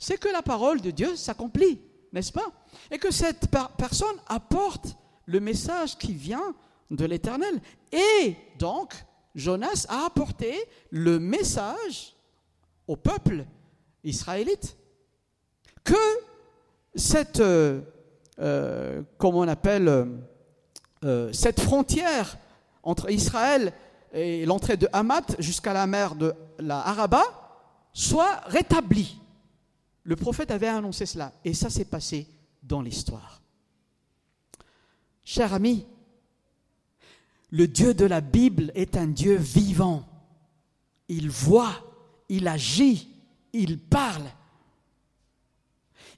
C'est 0.00 0.18
que 0.18 0.28
la 0.28 0.40
parole 0.40 0.80
de 0.80 0.90
Dieu 0.90 1.14
s'accomplit, 1.14 1.78
n'est-ce 2.12 2.32
pas? 2.32 2.50
Et 2.90 2.98
que 2.98 3.12
cette 3.12 3.48
personne 3.76 4.16
apporte 4.26 4.96
le 5.26 5.40
message 5.40 5.98
qui 5.98 6.14
vient 6.14 6.54
de 6.90 7.04
l'Éternel. 7.04 7.60
Et 7.92 8.34
donc, 8.58 8.94
Jonas 9.34 9.84
a 9.90 10.06
apporté 10.06 10.54
le 10.90 11.18
message 11.18 12.16
au 12.88 12.96
peuple 12.96 13.44
israélite 14.02 14.76
que 15.84 15.94
cette, 16.94 17.40
euh, 17.40 17.82
euh, 18.40 19.02
comment 19.18 19.40
on 19.40 19.48
appelle, 19.48 20.08
euh, 21.04 21.32
cette 21.32 21.60
frontière 21.60 22.38
entre 22.82 23.10
Israël 23.10 23.74
et 24.14 24.46
l'entrée 24.46 24.78
de 24.78 24.88
Hamath 24.94 25.36
jusqu'à 25.38 25.74
la 25.74 25.86
mer 25.86 26.14
de 26.14 26.34
la 26.58 26.80
Araba 26.80 27.22
soit 27.92 28.40
rétablie. 28.46 29.19
Le 30.04 30.16
prophète 30.16 30.50
avait 30.50 30.68
annoncé 30.68 31.06
cela 31.06 31.32
et 31.44 31.54
ça 31.54 31.70
s'est 31.70 31.84
passé 31.84 32.26
dans 32.62 32.82
l'histoire. 32.82 33.42
Cher 35.24 35.52
ami, 35.54 35.86
le 37.50 37.66
Dieu 37.66 37.94
de 37.94 38.04
la 38.04 38.20
Bible 38.20 38.72
est 38.74 38.96
un 38.96 39.06
Dieu 39.06 39.36
vivant. 39.36 40.06
Il 41.08 41.30
voit, 41.30 41.74
il 42.28 42.48
agit, 42.48 43.08
il 43.52 43.78
parle. 43.78 44.30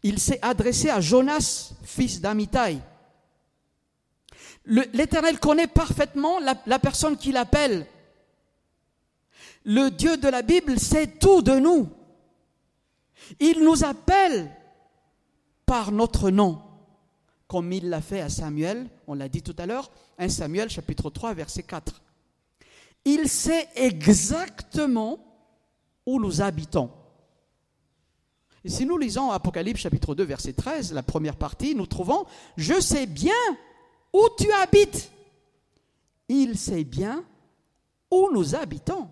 Il 0.02 0.18
s'est 0.18 0.38
adressé 0.42 0.90
à 0.90 1.00
Jonas, 1.00 1.74
fils 1.82 2.20
d'Amitai. 2.20 2.78
L'Éternel 4.64 5.40
connaît 5.40 5.66
parfaitement 5.66 6.38
la, 6.38 6.78
personne 6.78 7.16
qu'il 7.16 7.36
appelle. 7.36 7.86
Le 9.64 9.90
Dieu 9.90 10.16
de 10.16 10.28
la 10.28 10.42
Bible 10.42 10.78
sait 10.78 11.06
tout 11.06 11.42
de 11.42 11.58
nous. 11.58 11.88
Il 13.40 13.64
nous 13.64 13.84
appelle 13.84 14.50
par 15.66 15.92
notre 15.92 16.30
nom, 16.30 16.60
comme 17.46 17.72
il 17.72 17.88
l'a 17.88 18.00
fait 18.00 18.20
à 18.20 18.28
Samuel, 18.28 18.88
on 19.06 19.14
l'a 19.14 19.28
dit 19.28 19.42
tout 19.42 19.56
à 19.58 19.66
l'heure, 19.66 19.90
1 20.18 20.28
Samuel 20.28 20.70
chapitre 20.70 21.10
3 21.10 21.34
verset 21.34 21.62
4. 21.62 22.02
Il 23.04 23.28
sait 23.28 23.68
exactement 23.74 25.18
où 26.06 26.20
nous 26.20 26.40
habitons. 26.40 26.90
Et 28.64 28.68
si 28.68 28.86
nous 28.86 28.96
lisons 28.96 29.30
Apocalypse 29.30 29.80
chapitre 29.80 30.14
2 30.14 30.24
verset 30.24 30.52
13, 30.52 30.92
la 30.92 31.02
première 31.02 31.36
partie, 31.36 31.74
nous 31.74 31.86
trouvons, 31.86 32.26
je 32.56 32.80
sais 32.80 33.06
bien 33.06 33.32
où 34.12 34.28
tu 34.38 34.50
habites. 34.52 35.10
Il 36.28 36.56
sait 36.56 36.84
bien 36.84 37.24
où 38.10 38.28
nous 38.32 38.54
habitons. 38.54 39.08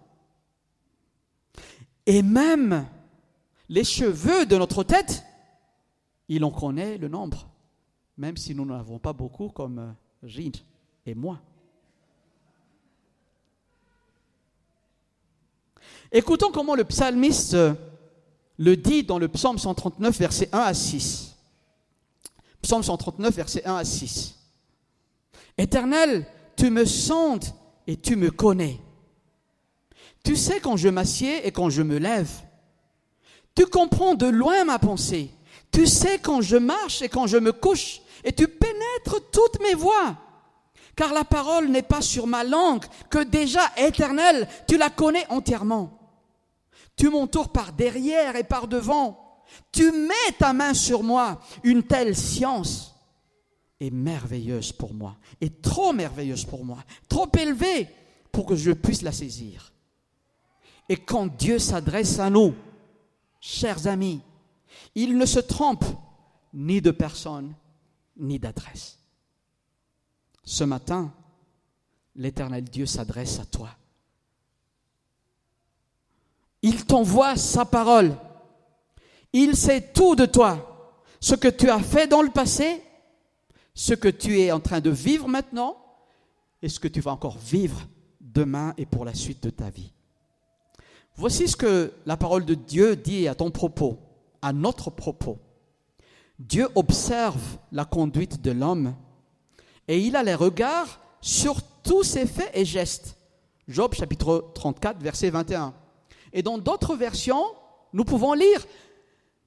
Et 2.06 2.22
même 2.22 2.86
les 3.70 3.84
cheveux 3.84 4.46
de 4.46 4.56
notre 4.56 4.82
tête, 4.82 5.24
il 6.28 6.44
en 6.44 6.50
connaît 6.50 6.98
le 6.98 7.08
nombre, 7.08 7.48
même 8.18 8.36
si 8.36 8.52
nous 8.54 8.64
n'en 8.64 8.74
avons 8.74 8.98
pas 8.98 9.12
beaucoup 9.12 9.48
comme 9.48 9.94
Gide 10.24 10.56
euh, 10.56 11.10
et 11.10 11.14
moi. 11.14 11.40
Écoutons 16.10 16.50
comment 16.50 16.74
le 16.74 16.82
psalmiste 16.82 17.54
euh, 17.54 17.74
le 18.58 18.76
dit 18.76 19.04
dans 19.04 19.20
le 19.20 19.28
psaume 19.28 19.56
139, 19.56 20.18
verset 20.18 20.48
1 20.52 20.58
à 20.58 20.74
6. 20.74 21.36
Psaume 22.60 22.82
139, 22.82 23.34
verset 23.36 23.64
1 23.64 23.76
à 23.76 23.84
6. 23.84 24.36
Éternel, 25.56 26.26
tu 26.56 26.70
me 26.70 26.84
sondes 26.84 27.44
et 27.86 27.96
tu 27.96 28.16
me 28.16 28.32
connais. 28.32 28.80
Tu 30.24 30.34
sais 30.34 30.58
quand 30.58 30.76
je 30.76 30.88
m'assieds 30.88 31.46
et 31.46 31.52
quand 31.52 31.70
je 31.70 31.82
me 31.82 31.98
lève. 31.98 32.30
Tu 33.60 33.66
comprends 33.66 34.14
de 34.14 34.24
loin 34.24 34.64
ma 34.64 34.78
pensée. 34.78 35.28
Tu 35.70 35.86
sais 35.86 36.18
quand 36.18 36.40
je 36.40 36.56
marche 36.56 37.02
et 37.02 37.10
quand 37.10 37.26
je 37.26 37.36
me 37.36 37.52
couche. 37.52 38.00
Et 38.24 38.32
tu 38.32 38.48
pénètres 38.48 39.30
toutes 39.30 39.60
mes 39.60 39.74
voies. 39.74 40.16
Car 40.96 41.12
la 41.12 41.24
parole 41.24 41.68
n'est 41.68 41.82
pas 41.82 42.00
sur 42.00 42.26
ma 42.26 42.42
langue, 42.42 42.86
que 43.10 43.22
déjà 43.22 43.60
éternelle, 43.76 44.48
tu 44.66 44.78
la 44.78 44.88
connais 44.88 45.26
entièrement. 45.28 45.90
Tu 46.96 47.10
m'entoures 47.10 47.52
par 47.52 47.74
derrière 47.74 48.34
et 48.34 48.44
par 48.44 48.66
devant. 48.66 49.42
Tu 49.72 49.92
mets 49.92 50.32
ta 50.38 50.54
main 50.54 50.72
sur 50.72 51.02
moi, 51.02 51.38
une 51.62 51.82
telle 51.82 52.16
science 52.16 52.94
est 53.78 53.90
merveilleuse 53.90 54.72
pour 54.72 54.94
moi, 54.94 55.18
est 55.38 55.60
trop 55.60 55.92
merveilleuse 55.92 56.46
pour 56.46 56.64
moi, 56.64 56.78
trop 57.10 57.28
élevée 57.38 57.88
pour 58.32 58.46
que 58.46 58.56
je 58.56 58.70
puisse 58.70 59.02
la 59.02 59.12
saisir. 59.12 59.74
Et 60.88 60.96
quand 60.96 61.26
Dieu 61.26 61.58
s'adresse 61.58 62.18
à 62.20 62.30
nous, 62.30 62.54
chers 63.40 63.86
amis, 63.86 64.20
il 64.94 65.16
ne 65.16 65.26
se 65.26 65.40
trompe 65.40 65.84
ni 66.52 66.80
de 66.80 66.90
personne, 66.90 67.54
ni 68.16 68.38
d'adresse. 68.38 68.98
Ce 70.44 70.64
matin, 70.64 71.12
l'Éternel 72.14 72.64
Dieu 72.64 72.86
s'adresse 72.86 73.38
à 73.38 73.44
toi. 73.44 73.70
Il 76.62 76.84
t'envoie 76.84 77.36
sa 77.36 77.64
parole. 77.64 78.16
Il 79.32 79.56
sait 79.56 79.92
tout 79.92 80.16
de 80.16 80.26
toi, 80.26 80.98
ce 81.20 81.34
que 81.34 81.48
tu 81.48 81.70
as 81.70 81.80
fait 81.80 82.06
dans 82.06 82.22
le 82.22 82.30
passé 82.30 82.82
ce 83.74 83.94
que 83.94 84.08
tu 84.08 84.38
es 84.40 84.52
en 84.52 84.60
train 84.60 84.80
de 84.80 84.90
vivre 84.90 85.28
maintenant 85.28 85.76
et 86.62 86.68
ce 86.68 86.80
que 86.80 86.88
tu 86.88 87.00
vas 87.00 87.12
encore 87.12 87.38
vivre 87.38 87.80
demain 88.20 88.74
et 88.76 88.86
pour 88.86 89.04
la 89.04 89.14
suite 89.14 89.42
de 89.42 89.50
ta 89.50 89.70
vie. 89.70 89.92
Voici 91.16 91.48
ce 91.48 91.56
que 91.56 91.92
la 92.06 92.16
parole 92.16 92.44
de 92.44 92.54
Dieu 92.54 92.96
dit 92.96 93.28
à 93.28 93.34
ton 93.34 93.50
propos, 93.50 93.98
à 94.42 94.52
notre 94.52 94.90
propos. 94.90 95.38
Dieu 96.38 96.68
observe 96.74 97.58
la 97.72 97.84
conduite 97.84 98.40
de 98.40 98.50
l'homme 98.50 98.94
et 99.86 100.00
il 100.00 100.16
a 100.16 100.22
les 100.22 100.34
regards 100.34 101.00
sur 101.20 101.60
tous 101.82 102.02
ses 102.02 102.26
faits 102.26 102.50
et 102.54 102.64
gestes. 102.64 103.16
Job 103.68 103.94
chapitre 103.94 104.50
34, 104.54 105.02
verset 105.02 105.30
21. 105.30 105.74
Et 106.32 106.42
dans 106.42 106.58
d'autres 106.58 106.96
versions, 106.96 107.44
nous 107.92 108.04
pouvons 108.04 108.32
lire, 108.32 108.66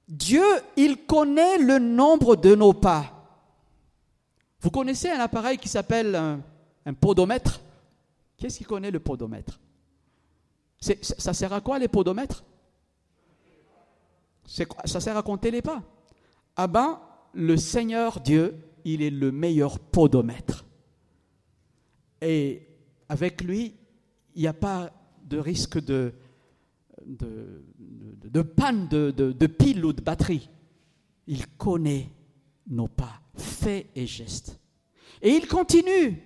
Dieu, 0.06 0.44
il 0.76 1.04
connaît 1.06 1.58
le 1.58 1.78
nombre 1.78 2.36
de 2.36 2.54
nos 2.54 2.72
pas 2.72 3.14
vous 4.64 4.70
connaissez 4.70 5.10
un 5.10 5.20
appareil 5.20 5.58
qui 5.58 5.68
s'appelle 5.68 6.14
un, 6.16 6.94
podomètre? 6.94 7.60
Qu'est-ce 8.38 8.56
qui 8.56 8.64
connaît 8.64 8.90
le 8.90 8.98
podomètre? 8.98 9.60
Ça 10.84 11.32
sert 11.32 11.52
à 11.52 11.60
quoi 11.60 11.78
les 11.78 11.88
podomètres? 11.88 12.44
Ça 14.46 15.00
sert 15.00 15.16
à 15.16 15.22
compter 15.22 15.50
les 15.50 15.62
pas? 15.62 15.82
Ah 16.56 16.66
ben, 16.66 17.00
le 17.32 17.56
Seigneur 17.56 18.20
Dieu, 18.20 18.54
il 18.84 19.00
est 19.00 19.10
le 19.10 19.32
meilleur 19.32 19.78
podomètre. 19.78 20.66
Et 22.20 22.68
avec 23.08 23.42
lui, 23.42 23.74
il 24.34 24.42
n'y 24.42 24.46
a 24.46 24.52
pas 24.52 24.92
de 25.24 25.38
risque 25.38 25.78
de, 25.78 26.12
panne 28.56 28.88
de 28.88 29.46
pile 29.46 29.84
ou 29.86 29.92
de 29.94 30.02
batterie. 30.02 30.50
Il 31.26 31.46
connaît 31.56 32.10
nos 32.68 32.88
pas, 32.88 33.20
faits 33.36 33.86
et 33.94 34.06
gestes. 34.06 34.58
Et 35.22 35.30
il 35.30 35.48
continue 35.48 36.22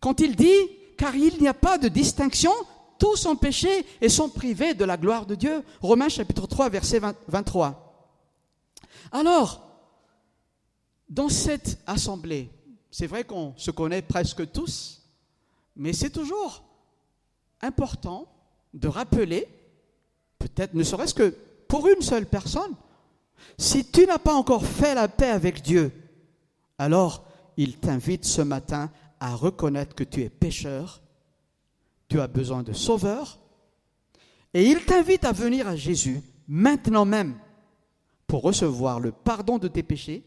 quand 0.00 0.20
il 0.20 0.34
dit, 0.34 0.48
car 0.96 1.14
il 1.14 1.38
n'y 1.40 1.48
a 1.48 1.54
pas 1.54 1.76
de 1.76 1.88
distinction, 1.88 2.52
tous 3.00 3.16
sont 3.16 3.34
péchés 3.34 3.84
et 4.00 4.08
sont 4.08 4.28
privés 4.28 4.74
de 4.74 4.84
la 4.84 4.96
gloire 4.96 5.26
de 5.26 5.34
Dieu. 5.34 5.64
Romains 5.80 6.10
chapitre 6.10 6.46
3, 6.46 6.68
verset 6.68 7.00
23. 7.26 8.12
Alors, 9.10 9.66
dans 11.08 11.30
cette 11.30 11.78
assemblée, 11.86 12.50
c'est 12.90 13.08
vrai 13.08 13.24
qu'on 13.24 13.54
se 13.56 13.70
connaît 13.70 14.02
presque 14.02 14.52
tous, 14.52 15.02
mais 15.74 15.92
c'est 15.92 16.10
toujours 16.10 16.62
important 17.62 18.28
de 18.74 18.86
rappeler, 18.86 19.48
peut-être 20.38 20.74
ne 20.74 20.84
serait-ce 20.84 21.14
que 21.14 21.34
pour 21.66 21.88
une 21.88 22.02
seule 22.02 22.26
personne, 22.26 22.74
si 23.56 23.90
tu 23.90 24.06
n'as 24.06 24.18
pas 24.18 24.34
encore 24.34 24.64
fait 24.64 24.94
la 24.94 25.08
paix 25.08 25.30
avec 25.30 25.62
Dieu, 25.62 25.90
alors 26.78 27.24
il 27.56 27.78
t'invite 27.78 28.26
ce 28.26 28.42
matin 28.42 28.90
à 29.20 29.34
reconnaître 29.34 29.94
que 29.94 30.04
tu 30.04 30.22
es 30.22 30.28
pécheur, 30.28 31.00
tu 32.10 32.20
as 32.20 32.26
besoin 32.26 32.64
de 32.64 32.72
sauveur, 32.72 33.38
et 34.52 34.66
il 34.66 34.84
t'invite 34.84 35.24
à 35.24 35.32
venir 35.32 35.68
à 35.68 35.76
Jésus 35.76 36.20
maintenant 36.48 37.04
même 37.04 37.38
pour 38.26 38.42
recevoir 38.42 38.98
le 38.98 39.12
pardon 39.12 39.58
de 39.58 39.68
tes 39.68 39.84
péchés 39.84 40.24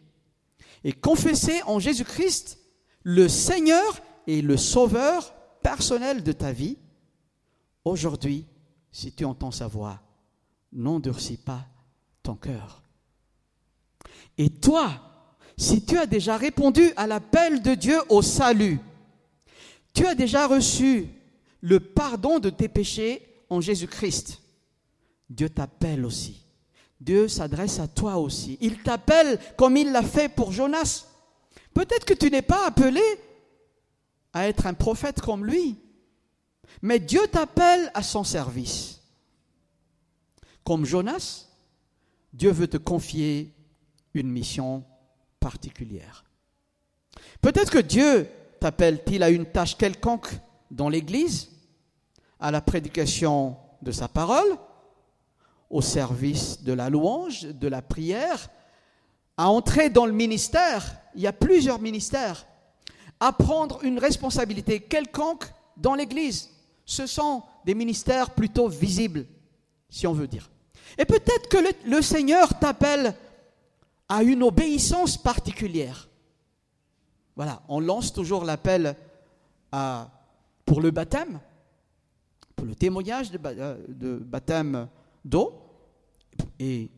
et 0.85 0.93
confesser 0.93 1.61
en 1.65 1.79
Jésus-Christ 1.79 2.57
le 3.03 3.27
Seigneur 3.27 4.01
et 4.27 4.41
le 4.41 4.55
Sauveur 4.55 5.33
personnel 5.61 6.23
de 6.23 6.31
ta 6.31 6.53
vie. 6.53 6.77
Aujourd'hui, 7.83 8.45
si 8.93 9.11
tu 9.11 9.25
entends 9.25 9.51
sa 9.51 9.67
voix, 9.67 10.01
n'endurcis 10.71 11.37
pas 11.37 11.65
ton 12.21 12.35
cœur. 12.35 12.81
Et 14.37 14.49
toi, 14.49 14.89
si 15.57 15.85
tu 15.85 15.97
as 15.97 16.05
déjà 16.05 16.37
répondu 16.37 16.93
à 16.95 17.07
l'appel 17.07 17.61
de 17.61 17.75
Dieu 17.75 17.99
au 18.07 18.21
salut, 18.21 18.79
tu 19.93 20.05
as 20.05 20.15
déjà 20.15 20.47
reçu 20.47 21.09
le 21.63 21.79
pardon 21.79 22.39
de 22.39 22.49
tes 22.49 22.67
péchés 22.67 23.25
en 23.49 23.61
Jésus-Christ, 23.61 24.41
Dieu 25.29 25.49
t'appelle 25.49 26.05
aussi. 26.05 26.45
Dieu 26.99 27.29
s'adresse 27.29 27.79
à 27.79 27.87
toi 27.87 28.17
aussi. 28.17 28.57
Il 28.59 28.83
t'appelle 28.83 29.39
comme 29.57 29.77
il 29.77 29.93
l'a 29.93 30.03
fait 30.03 30.27
pour 30.27 30.51
Jonas. 30.51 31.05
Peut-être 31.73 32.03
que 32.03 32.13
tu 32.13 32.29
n'es 32.29 32.41
pas 32.41 32.67
appelé 32.67 33.01
à 34.33 34.47
être 34.47 34.67
un 34.67 34.73
prophète 34.73 35.21
comme 35.21 35.45
lui, 35.45 35.77
mais 36.81 36.99
Dieu 36.99 37.21
t'appelle 37.31 37.89
à 37.93 38.03
son 38.03 38.25
service. 38.25 38.99
Comme 40.65 40.85
Jonas, 40.85 41.47
Dieu 42.33 42.51
veut 42.51 42.67
te 42.67 42.77
confier 42.77 43.53
une 44.13 44.29
mission 44.29 44.83
particulière. 45.39 46.25
Peut-être 47.41 47.71
que 47.71 47.79
Dieu 47.79 48.27
t'appelle-t-il 48.59 49.23
à 49.23 49.29
une 49.29 49.45
tâche 49.45 49.77
quelconque 49.77 50.29
dans 50.71 50.89
l'Église, 50.89 51.52
à 52.43 52.51
la 52.51 52.59
prédication 52.59 53.55
de 53.81 53.93
sa 53.93 54.09
parole, 54.09 54.57
au 55.69 55.81
service 55.81 56.61
de 56.61 56.73
la 56.73 56.89
louange, 56.89 57.43
de 57.43 57.69
la 57.69 57.81
prière, 57.81 58.49
à 59.37 59.49
entrer 59.49 59.89
dans 59.89 60.05
le 60.05 60.11
ministère, 60.11 60.97
il 61.15 61.21
y 61.21 61.27
a 61.27 61.31
plusieurs 61.31 61.79
ministères, 61.79 62.45
à 63.21 63.31
prendre 63.31 63.81
une 63.85 63.97
responsabilité 63.97 64.81
quelconque 64.81 65.45
dans 65.77 65.95
l'Église. 65.95 66.49
Ce 66.85 67.07
sont 67.07 67.43
des 67.63 67.75
ministères 67.75 68.31
plutôt 68.31 68.67
visibles, 68.67 69.25
si 69.89 70.05
on 70.05 70.11
veut 70.11 70.27
dire. 70.27 70.51
Et 70.97 71.05
peut-être 71.05 71.47
que 71.47 71.57
le, 71.89 72.01
Seigneur 72.01 72.59
t'appelle 72.59 73.15
à 74.09 74.21
une 74.21 74.43
obéissance 74.43 75.15
particulière. 75.15 76.09
Voilà, 77.37 77.63
on 77.69 77.79
lance 77.79 78.11
toujours 78.11 78.43
l'appel 78.43 78.97
pour 80.65 80.81
le 80.81 80.91
baptême, 80.91 81.39
le 82.63 82.75
témoignage 82.75 83.31
de, 83.31 83.39
euh, 83.43 84.19
baptême 84.19 84.87
d'eau. 85.23 85.53
Et 86.59 86.89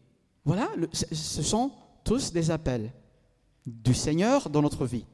voilà, 0.43 0.69
ce 0.93 1.41
sont 1.41 1.71
tous 2.03 2.31
des 2.31 2.51
appels 2.51 2.91
du 3.65 3.93
Seigneur 3.93 4.49
dans 4.49 4.61
notre 4.61 4.85
vie. 4.85 5.05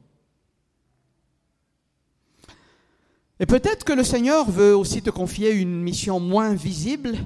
Et 3.40 3.46
peut-être 3.46 3.84
que 3.84 3.92
le 3.92 4.04
Seigneur 4.04 4.48
veut 4.48 4.76
aussi 4.76 5.02
te 5.02 5.10
confier 5.10 5.52
une 5.52 5.82
mission 5.82 6.20
moins 6.20 6.54
visible 6.54 7.16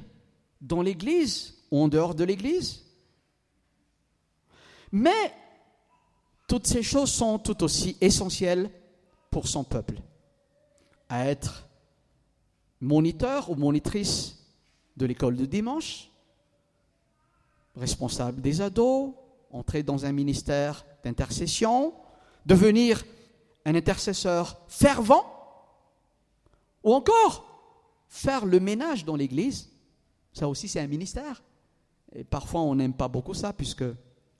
dans 0.61 0.81
l'Église 0.81 1.55
ou 1.71 1.83
en 1.83 1.89
dehors 1.89 2.15
de 2.15 2.25
l'Église. 2.25 2.85
Mais 4.93 5.33
toutes 6.49 6.67
ces 6.67 6.83
choses 6.83 7.11
sont 7.11 7.39
tout 7.39 7.63
aussi 7.63 7.97
essentielles 8.01 8.71
pour 9.31 9.49
son 9.49 9.65
peuple. 9.65 10.01
À 11.09 11.27
être 11.27 11.66
moniteur 12.81 13.51
ou 13.51 13.55
monitrice 13.55 14.39
de 14.97 15.07
l'école 15.07 15.37
de 15.37 15.47
dimanche, 15.47 16.11
responsable 17.77 18.41
des 18.41 18.61
ados, 18.61 19.13
entrer 19.51 19.83
dans 19.83 20.05
un 20.05 20.13
ministère 20.13 20.85
d'intercession, 21.05 21.95
devenir 22.45 23.05
un 23.65 23.75
intercesseur 23.75 24.61
fervent, 24.69 25.25
ou 26.83 26.95
encore 26.95 27.45
faire 28.09 28.47
le 28.47 28.61
ménage 28.61 29.05
dans 29.05 29.17
l'Église. 29.17 29.71
Ça 30.33 30.49
aussi, 30.49 30.69
c'est 30.69 30.81
un 30.81 30.87
ministère. 30.87 31.43
Et 32.15 32.25
parfois, 32.25 32.61
on 32.61 32.75
n'aime 32.77 32.95
pas 32.95 33.09
beaucoup 33.09 33.35
ça, 33.35 33.53
puisque, 33.53 33.85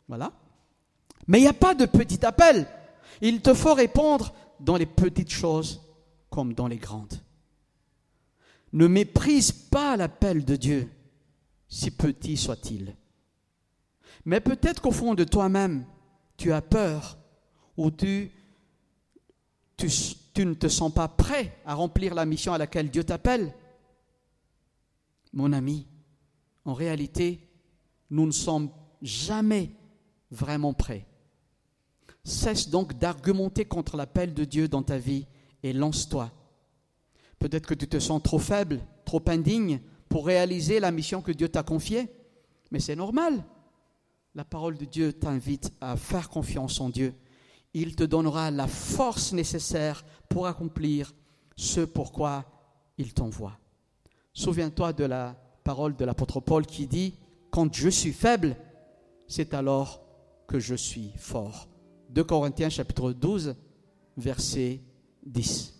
voilà. 0.09 0.33
Mais 1.27 1.39
il 1.39 1.43
n'y 1.43 1.49
a 1.49 1.53
pas 1.53 1.75
de 1.75 1.87
petit 1.87 2.25
appel. 2.25 2.69
Il 3.21 3.43
te 3.43 3.53
faut 3.53 3.75
répondre 3.75 4.33
dans 4.61 4.77
les 4.77 4.87
petites 4.87 5.31
choses 5.31 5.83
comme 6.31 6.55
dans 6.55 6.69
les 6.69 6.77
grandes. 6.77 7.21
Ne 8.77 8.89
méprise 8.89 9.53
pas 9.53 9.97
l'appel 9.97 10.45
de 10.45 10.55
Dieu, 10.55 10.91
si 11.67 11.91
petit 11.91 12.37
soit-il. 12.37 12.95
Mais 14.27 14.39
peut-être 14.39 14.83
qu'au 14.83 14.91
fond 14.91 15.15
de 15.15 15.25
toi-même, 15.25 15.87
tu 16.37 16.53
as 16.53 16.61
peur 16.61 17.17
ou 17.79 17.91
tu, 17.91 18.31
ne 20.37 20.53
te 20.53 20.69
sens 20.69 20.93
pas 20.93 21.09
prêt 21.09 21.57
à 21.65 21.73
remplir 21.73 22.15
la 22.15 22.27
mission 22.27 22.53
à 22.53 22.59
laquelle 22.59 22.91
Dieu 22.91 23.03
t'appelle. 23.03 23.55
Mon 25.33 25.55
ami, 25.55 25.87
en 26.67 26.75
réalité, 26.75 27.49
nous 28.11 28.27
ne 28.27 28.31
sommes 28.31 28.69
jamais 29.01 29.71
vraiment 30.31 30.75
prêts. 30.75 31.07
Cesse 32.25 32.69
donc 32.69 32.99
d'argumenter 32.99 33.65
contre 33.65 33.97
l'appel 33.97 34.35
de 34.35 34.45
Dieu 34.45 34.69
dans 34.69 34.83
ta 34.83 34.99
vie 34.99 35.27
et 35.63 35.73
lance-toi. 35.73 36.31
Peut-être 37.39 37.67
que 37.67 37.75
tu 37.75 37.87
te 37.87 37.99
sens 37.99 38.23
trop 38.23 38.39
faible, 38.39 38.81
trop 39.05 39.23
indigne 39.27 39.81
pour 40.09 40.27
réaliser 40.27 40.81
la 40.81 40.91
mission 40.91 41.21
que 41.21 41.33
Dieu 41.33 41.49
t'a 41.49 41.63
confiée, 41.63 42.09
mais 42.71 42.81
c'est 42.81 42.97
normal. 42.97 43.45
La 44.35 44.45
parole 44.45 44.77
de 44.77 44.85
Dieu 44.85 45.13
t'invite 45.13 45.73
à 45.81 45.97
faire 45.97 46.29
confiance 46.29 46.81
en 46.81 46.91
Dieu. 46.91 47.15
Il 47.75 47.97
te 47.97 48.05
donnera 48.05 48.51
la 48.51 48.67
force 48.67 49.33
nécessaire 49.33 50.05
pour 50.29 50.47
accomplir 50.47 51.15
ce 51.57 51.81
pourquoi 51.81 52.45
il 52.99 53.13
t'envoie. 53.13 53.59
Souviens-toi 54.33 54.93
de 54.93 55.05
la 55.05 55.37
parole 55.65 55.97
de 55.97 56.05
l'apôtre 56.05 56.41
Paul 56.41 56.67
qui 56.67 56.87
dit, 56.87 57.15
Quand 57.51 57.73
je 57.75 57.89
suis 57.89 58.13
faible, 58.13 58.57
c'est 59.27 59.55
alors 59.55 60.03
que 60.47 60.59
je 60.59 60.75
suis 60.75 61.13
fort. 61.17 61.69
2 62.11 62.25
Corinthiens 62.25 62.69
chapitre 62.69 63.13
12, 63.13 63.57
verset 64.17 64.81
10. 65.25 65.76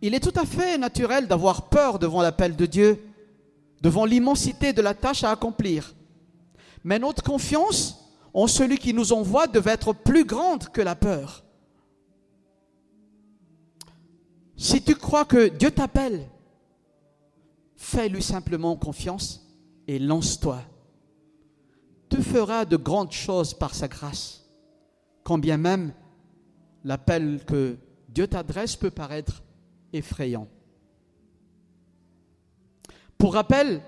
Il 0.00 0.14
est 0.14 0.20
tout 0.20 0.38
à 0.38 0.44
fait 0.44 0.78
naturel 0.78 1.26
d'avoir 1.26 1.68
peur 1.68 1.98
devant 1.98 2.22
l'appel 2.22 2.56
de 2.56 2.66
Dieu, 2.66 3.02
devant 3.80 4.04
l'immensité 4.04 4.72
de 4.72 4.82
la 4.82 4.94
tâche 4.94 5.24
à 5.24 5.30
accomplir. 5.30 5.94
Mais 6.84 6.98
notre 6.98 7.22
confiance 7.22 7.98
en 8.32 8.46
celui 8.46 8.78
qui 8.78 8.94
nous 8.94 9.12
envoie 9.12 9.46
devait 9.46 9.72
être 9.72 9.92
plus 9.92 10.24
grande 10.24 10.68
que 10.68 10.80
la 10.80 10.94
peur. 10.94 11.44
Si 14.56 14.82
tu 14.82 14.94
crois 14.94 15.24
que 15.24 15.48
Dieu 15.48 15.70
t'appelle, 15.70 16.28
fais-lui 17.76 18.22
simplement 18.22 18.76
confiance 18.76 19.46
et 19.86 19.98
lance-toi. 19.98 20.62
Tu 22.08 22.22
feras 22.22 22.64
de 22.64 22.76
grandes 22.76 23.12
choses 23.12 23.54
par 23.54 23.74
sa 23.74 23.88
grâce 23.88 24.38
quand 25.28 25.36
bien 25.36 25.58
même 25.58 25.92
l'appel 26.84 27.44
que 27.46 27.76
Dieu 28.08 28.26
t'adresse 28.26 28.76
peut 28.76 28.90
paraître 28.90 29.42
effrayant. 29.92 30.48
Pour 33.16 33.34
rappel, 33.34 33.82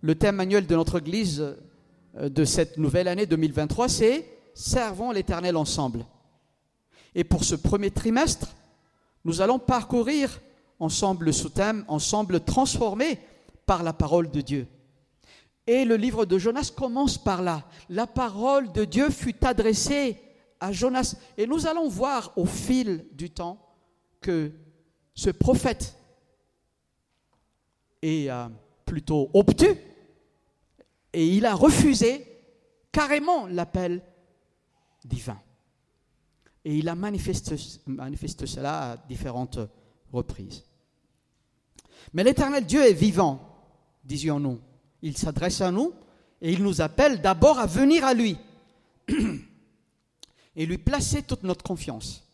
le 0.00 0.14
thème 0.14 0.40
annuel 0.40 0.66
de 0.66 0.76
notre 0.76 1.00
Église 1.00 1.56
euh, 2.16 2.28
de 2.28 2.44
cette 2.44 2.78
nouvelle 2.78 3.08
année 3.08 3.26
2023, 3.26 3.88
c'est 3.88 4.26
Servons 4.54 5.12
l'Éternel 5.12 5.56
ensemble. 5.56 6.04
Et 7.14 7.24
pour 7.24 7.44
ce 7.44 7.54
premier 7.54 7.90
trimestre, 7.90 8.48
nous 9.24 9.40
allons 9.40 9.58
parcourir 9.58 10.40
ensemble 10.80 11.26
le 11.26 11.32
sous-thème, 11.32 11.84
ensemble 11.88 12.40
transformé 12.40 13.18
par 13.66 13.82
la 13.82 13.92
parole 13.92 14.30
de 14.30 14.40
Dieu. 14.40 14.66
Et 15.66 15.84
le 15.84 15.96
livre 15.96 16.24
de 16.24 16.38
Jonas 16.38 16.72
commence 16.74 17.18
par 17.18 17.42
là. 17.42 17.64
La 17.88 18.06
parole 18.06 18.72
de 18.72 18.84
Dieu 18.84 19.10
fut 19.10 19.44
adressée 19.44 20.16
à 20.60 20.72
Jonas. 20.72 21.14
Et 21.36 21.46
nous 21.46 21.66
allons 21.66 21.88
voir 21.88 22.32
au 22.36 22.46
fil 22.46 23.04
du 23.12 23.30
temps 23.30 23.58
que 24.20 24.50
ce 25.18 25.30
prophète 25.30 25.96
est 28.02 28.30
euh, 28.30 28.46
plutôt 28.84 29.30
obtus 29.34 29.74
et 31.12 31.26
il 31.26 31.44
a 31.44 31.56
refusé 31.56 32.24
carrément 32.92 33.48
l'appel 33.48 34.00
divin. 35.04 35.40
Et 36.64 36.76
il 36.76 36.88
a 36.88 36.94
manifesté, 36.94 37.56
manifesté 37.86 38.46
cela 38.46 38.92
à 38.92 38.96
différentes 39.08 39.58
reprises. 40.12 40.62
Mais 42.12 42.22
l'éternel 42.22 42.64
Dieu 42.64 42.84
est 42.88 42.94
vivant, 42.94 43.40
disions-nous. 44.04 44.60
Il 45.02 45.18
s'adresse 45.18 45.60
à 45.62 45.72
nous 45.72 45.94
et 46.40 46.52
il 46.52 46.62
nous 46.62 46.80
appelle 46.80 47.20
d'abord 47.20 47.58
à 47.58 47.66
venir 47.66 48.04
à 48.04 48.14
lui 48.14 48.38
et 50.54 50.64
lui 50.64 50.78
placer 50.78 51.22
toute 51.22 51.42
notre 51.42 51.64
confiance. 51.64 52.27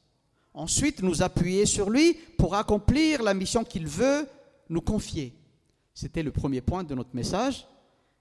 Ensuite, 0.55 1.03
nous 1.03 1.23
appuyer 1.23 1.67
sur 1.67 1.91
lui 1.91 2.15
pour 2.39 2.55
accomplir 2.55 3.23
la 3.23 3.35
mission 3.35 3.65
qu'il 3.65 3.89
veut 3.89 4.27
nous 4.69 4.81
confier. 4.81 5.35
C'était 5.93 6.23
le 6.23 6.31
premier 6.31 6.61
point 6.61 6.85
de 6.85 6.95
notre 6.95 7.15
message. 7.15 7.67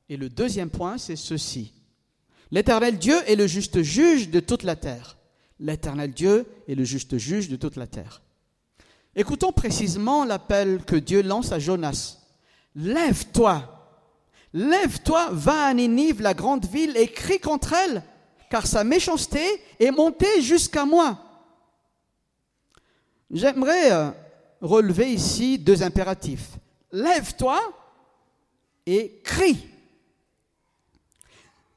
Et 0.10 0.18
le 0.18 0.30
deuxième 0.30 0.70
point, 0.70 0.98
c'est 0.98 1.16
ceci. 1.16 1.74
L'éternel 2.52 2.98
Dieu 2.98 3.16
est 3.28 3.36
le 3.36 3.48
juste 3.48 3.82
juge 3.82 4.30
de 4.30 4.40
toute 4.40 4.64
la 4.64 4.76
terre. 4.76 5.18
L'éternel 5.60 6.12
Dieu 6.12 6.46
est 6.68 6.76
le 6.76 6.84
juste 6.84 7.18
juge 7.18 7.50
de 7.50 7.56
toute 7.56 7.78
la 7.78 7.88
terre. 7.88 8.22
Écoutons 9.16 9.52
précisément 9.52 10.26
l'appel 10.26 10.84
que 10.86 10.96
Dieu 10.96 11.22
lance 11.22 11.52
à 11.52 11.60
Jonas. 11.60 12.18
Lève-toi, 12.76 13.92
lève-toi, 14.54 15.30
va 15.32 15.66
à 15.66 15.74
Ninive, 15.74 16.22
la 16.22 16.34
grande 16.34 16.66
ville, 16.66 16.98
et 16.98 17.08
crie 17.08 17.40
contre 17.40 17.74
elle, 17.74 18.04
car 18.50 18.66
sa 18.66 18.84
méchanceté 18.84 19.44
est 19.80 19.92
montée 19.92 20.42
jusqu'à 20.42 20.86
moi. 20.86 21.23
J'aimerais 23.34 23.92
euh, 23.92 24.12
relever 24.62 25.12
ici 25.12 25.58
deux 25.58 25.82
impératifs. 25.82 26.52
Lève-toi 26.92 27.60
et 28.86 29.20
crie. 29.24 29.68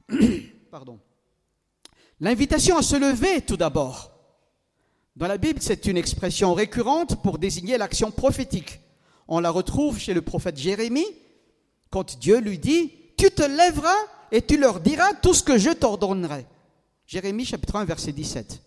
Pardon. 0.70 1.00
L'invitation 2.20 2.76
à 2.76 2.82
se 2.82 2.96
lever 2.96 3.40
tout 3.40 3.56
d'abord. 3.56 4.12
Dans 5.16 5.28
la 5.28 5.38
Bible, 5.38 5.60
c'est 5.62 5.86
une 5.86 5.96
expression 5.96 6.52
récurrente 6.52 7.22
pour 7.22 7.38
désigner 7.38 7.78
l'action 7.78 8.10
prophétique. 8.10 8.80
On 9.26 9.40
la 9.40 9.50
retrouve 9.50 9.98
chez 9.98 10.12
le 10.12 10.20
prophète 10.20 10.58
Jérémie 10.58 11.06
quand 11.88 12.18
Dieu 12.18 12.38
lui 12.38 12.58
dit, 12.58 12.92
tu 13.16 13.30
te 13.30 13.42
lèveras 13.42 13.96
et 14.30 14.42
tu 14.42 14.58
leur 14.58 14.80
diras 14.80 15.14
tout 15.14 15.32
ce 15.32 15.42
que 15.42 15.56
je 15.56 15.70
t'ordonnerai. 15.70 16.44
Jérémie 17.06 17.46
chapitre 17.46 17.76
1 17.76 17.86
verset 17.86 18.12
17. 18.12 18.60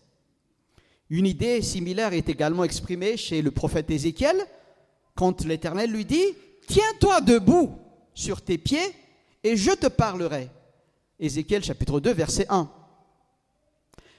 Une 1.09 1.25
idée 1.25 1.61
similaire 1.61 2.13
est 2.13 2.29
également 2.29 2.63
exprimée 2.63 3.17
chez 3.17 3.41
le 3.41 3.51
prophète 3.51 3.89
Ézéchiel 3.89 4.37
quand 5.15 5.43
l'Éternel 5.43 5.91
lui 5.91 6.05
dit, 6.05 6.35
tiens-toi 6.67 7.21
debout 7.21 7.77
sur 8.13 8.41
tes 8.41 8.57
pieds 8.57 8.95
et 9.43 9.57
je 9.57 9.71
te 9.71 9.87
parlerai. 9.87 10.49
Ézéchiel 11.19 11.63
chapitre 11.63 11.99
2 11.99 12.11
verset 12.13 12.45
1. 12.49 12.69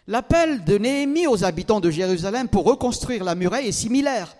L'appel 0.09 0.65
de 0.65 0.77
Néhémie 0.77 1.29
aux 1.29 1.45
habitants 1.45 1.81
de 1.81 1.91
Jérusalem 1.91 2.49
pour 2.49 2.65
reconstruire 2.65 3.23
la 3.23 3.37
muraille 3.37 3.69
est 3.69 3.73
similaire. 3.73 4.37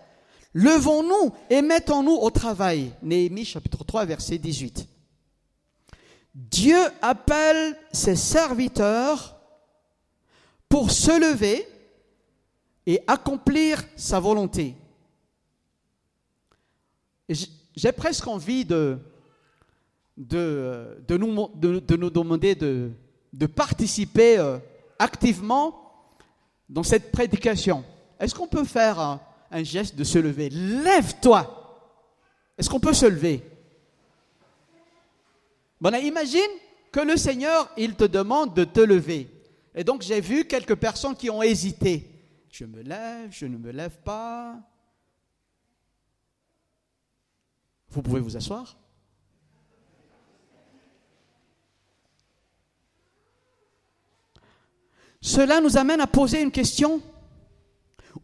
Levons-nous 0.53 1.33
et 1.49 1.63
mettons-nous 1.63 2.17
au 2.17 2.31
travail. 2.31 2.93
Néhémie 3.03 3.45
chapitre 3.45 3.85
3 3.85 4.05
verset 4.07 4.39
18. 4.39 4.89
Dieu 6.35 6.79
appelle 7.01 7.77
ses 7.93 8.17
serviteurs 8.17 9.41
pour 10.69 10.91
se 10.91 11.13
lever 11.21 11.67
et 12.91 13.01
accomplir 13.07 13.81
sa 13.95 14.19
volonté. 14.19 14.75
J'ai 17.29 17.93
presque 17.93 18.27
envie 18.27 18.65
de, 18.65 18.99
nous, 20.17 21.51
de, 21.55 21.97
nous, 21.97 22.11
demander 22.11 22.57
de, 22.57 23.47
participer 23.55 24.39
euh, 24.39 24.59
activement 24.99 26.11
dans 26.69 26.83
cette 26.83 27.13
prédication. 27.13 27.85
Est-ce 28.19 28.35
qu'on 28.35 28.49
peut 28.49 28.65
faire 28.65 28.99
un, 28.99 29.63
geste 29.63 29.95
de 29.95 30.03
se 30.03 30.19
lever? 30.19 30.49
Lève-toi 30.51 31.87
Est-ce 32.59 32.69
qu'on 32.69 32.81
peut 32.81 32.93
se 32.93 33.07
lever? 33.07 33.41
Bon, 35.81 35.95
imagine 35.95 36.51
que 36.91 37.01
le 37.01 37.17
Seigneur, 37.17 37.71
il 37.77 37.95
te 37.95 38.03
demande 38.05 38.53
de 38.53 38.65
te 38.65 38.81
lever. 38.81 39.31
Et 39.77 39.85
donc 39.85 40.03
j'ai 40.03 40.21
vu 40.21 40.45
quelques 40.45 40.75
personnes 40.75 41.15
qui 41.15 41.31
ont 41.31 41.41
hésité. 41.41 42.10
Je 42.51 42.65
me 42.65 42.83
lève, 42.83 43.31
je 43.31 43.47
ne 43.47 43.57
me 43.57 43.71
lève 43.71 43.99
pas. 44.01 44.61
Vous 47.89 48.03
pouvez 48.03 48.21
vous 48.21 48.37
asseoir. 48.37 48.77
Cela 55.21 55.61
nous 55.61 55.77
amène 55.77 56.01
à 56.01 56.07
poser 56.07 56.43
une 56.43 56.51
question. 56.51 57.03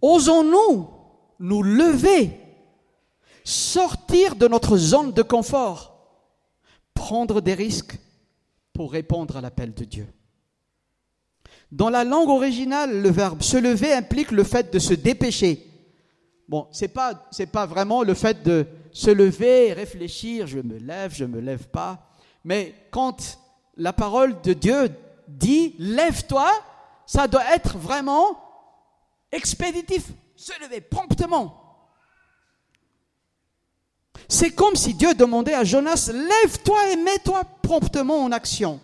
Osons-nous 0.00 0.90
nous 1.38 1.62
lever, 1.62 2.40
sortir 3.44 4.34
de 4.34 4.48
notre 4.48 4.76
zone 4.76 5.12
de 5.12 5.22
confort, 5.22 6.24
prendre 6.94 7.40
des 7.40 7.54
risques 7.54 7.98
pour 8.72 8.92
répondre 8.92 9.36
à 9.36 9.40
l'appel 9.40 9.74
de 9.74 9.84
Dieu? 9.84 10.15
Dans 11.72 11.90
la 11.90 12.04
langue 12.04 12.28
originale, 12.28 13.02
le 13.02 13.10
verbe 13.10 13.42
se 13.42 13.56
lever 13.56 13.92
implique 13.92 14.30
le 14.30 14.44
fait 14.44 14.72
de 14.72 14.78
se 14.78 14.94
dépêcher. 14.94 15.66
Bon, 16.48 16.68
c'est 16.70 16.88
pas 16.88 17.28
pas 17.52 17.66
vraiment 17.66 18.02
le 18.02 18.14
fait 18.14 18.42
de 18.42 18.66
se 18.92 19.10
lever, 19.10 19.72
réfléchir, 19.72 20.46
je 20.46 20.60
me 20.60 20.78
lève, 20.78 21.12
je 21.12 21.24
me 21.24 21.40
lève 21.40 21.68
pas, 21.68 22.08
mais 22.44 22.74
quand 22.92 23.38
la 23.76 23.92
parole 23.92 24.40
de 24.42 24.52
Dieu 24.52 24.90
dit 25.26 25.74
lève-toi, 25.78 26.50
ça 27.04 27.26
doit 27.26 27.54
être 27.54 27.76
vraiment 27.76 28.40
expéditif, 29.32 30.04
se 30.36 30.52
lever 30.62 30.80
promptement. 30.80 31.62
C'est 34.28 34.50
comme 34.50 34.76
si 34.76 34.94
Dieu 34.94 35.14
demandait 35.14 35.54
à 35.54 35.64
Jonas, 35.64 36.10
lève-toi 36.12 36.92
et 36.92 36.96
mets-toi 36.96 37.42
promptement 37.62 38.22
en 38.22 38.32
action. 38.32 38.80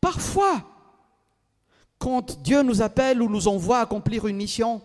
Parfois, 0.00 0.71
quand 2.02 2.42
Dieu 2.42 2.64
nous 2.64 2.82
appelle 2.82 3.22
ou 3.22 3.28
nous 3.28 3.46
envoie 3.46 3.78
accomplir 3.78 4.26
une 4.26 4.34
mission, 4.34 4.82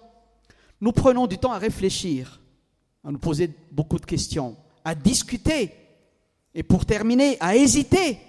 nous 0.80 0.92
prenons 0.92 1.26
du 1.26 1.40
temps 1.40 1.52
à 1.52 1.58
réfléchir, 1.58 2.40
à 3.04 3.12
nous 3.12 3.18
poser 3.18 3.50
beaucoup 3.72 3.98
de 3.98 4.06
questions, 4.06 4.56
à 4.86 4.94
discuter 4.94 5.74
et 6.54 6.62
pour 6.62 6.86
terminer, 6.86 7.36
à 7.40 7.56
hésiter. 7.56 8.20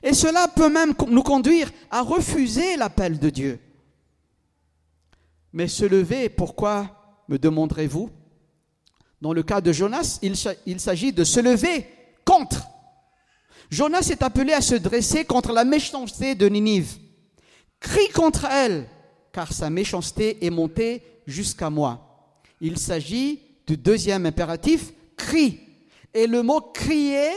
Et 0.00 0.14
cela 0.14 0.46
peut 0.46 0.68
même 0.68 0.94
nous 1.08 1.24
conduire 1.24 1.72
à 1.90 2.02
refuser 2.02 2.76
l'appel 2.76 3.18
de 3.18 3.30
Dieu. 3.30 3.58
Mais 5.52 5.66
se 5.66 5.84
lever, 5.84 6.28
pourquoi 6.28 7.24
me 7.26 7.36
demanderez-vous? 7.36 8.10
Dans 9.20 9.32
le 9.32 9.42
cas 9.42 9.60
de 9.60 9.72
Jonas, 9.72 10.20
il 10.22 10.78
s'agit 10.78 11.12
de 11.12 11.24
se 11.24 11.40
lever 11.40 11.88
contre. 12.24 12.64
Jonas 13.70 14.08
est 14.12 14.22
appelé 14.22 14.52
à 14.52 14.60
se 14.60 14.76
dresser 14.76 15.24
contre 15.24 15.52
la 15.52 15.64
méchanceté 15.64 16.36
de 16.36 16.48
Ninive. 16.48 16.98
Crie 17.84 18.08
contre 18.08 18.46
elle, 18.46 18.88
car 19.30 19.52
sa 19.52 19.68
méchanceté 19.68 20.42
est 20.46 20.48
montée 20.48 21.02
jusqu'à 21.26 21.68
moi. 21.68 22.32
Il 22.62 22.78
s'agit 22.78 23.42
du 23.66 23.76
deuxième 23.76 24.24
impératif, 24.24 24.94
crie. 25.18 25.60
Et 26.14 26.26
le 26.26 26.42
mot 26.42 26.62
crier 26.62 27.28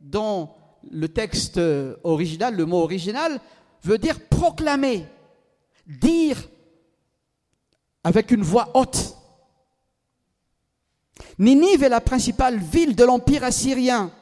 dans 0.00 0.54
le 0.88 1.08
texte 1.08 1.60
original, 2.04 2.54
le 2.54 2.64
mot 2.64 2.78
original, 2.78 3.40
veut 3.82 3.98
dire 3.98 4.20
proclamer, 4.28 5.04
dire 5.88 6.40
avec 8.04 8.30
une 8.30 8.42
voix 8.44 8.70
haute. 8.74 9.16
Ninive 11.40 11.82
est 11.82 11.88
la 11.88 12.00
principale 12.00 12.58
ville 12.60 12.94
de 12.94 13.02
l'Empire 13.02 13.42
assyrien. 13.42 14.12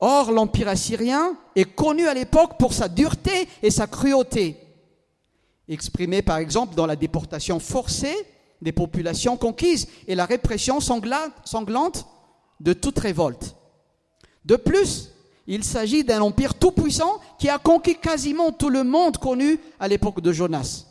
Or, 0.00 0.32
l'Empire 0.32 0.68
assyrien 0.68 1.36
est 1.54 1.74
connu 1.74 2.06
à 2.06 2.14
l'époque 2.14 2.58
pour 2.58 2.72
sa 2.72 2.88
dureté 2.88 3.48
et 3.62 3.70
sa 3.70 3.86
cruauté, 3.86 4.56
exprimée 5.68 6.22
par 6.22 6.38
exemple 6.38 6.74
dans 6.74 6.86
la 6.86 6.96
déportation 6.96 7.60
forcée 7.60 8.16
des 8.60 8.72
populations 8.72 9.36
conquises 9.36 9.88
et 10.06 10.14
la 10.14 10.26
répression 10.26 10.80
sanglante 10.80 12.06
de 12.60 12.72
toute 12.72 12.98
révolte. 12.98 13.56
De 14.44 14.56
plus, 14.56 15.10
il 15.46 15.64
s'agit 15.64 16.04
d'un 16.04 16.22
empire 16.22 16.54
tout-puissant 16.54 17.20
qui 17.38 17.48
a 17.48 17.58
conquis 17.58 17.96
quasiment 17.96 18.52
tout 18.52 18.70
le 18.70 18.82
monde 18.82 19.18
connu 19.18 19.58
à 19.78 19.88
l'époque 19.88 20.20
de 20.20 20.32
Jonas. 20.32 20.86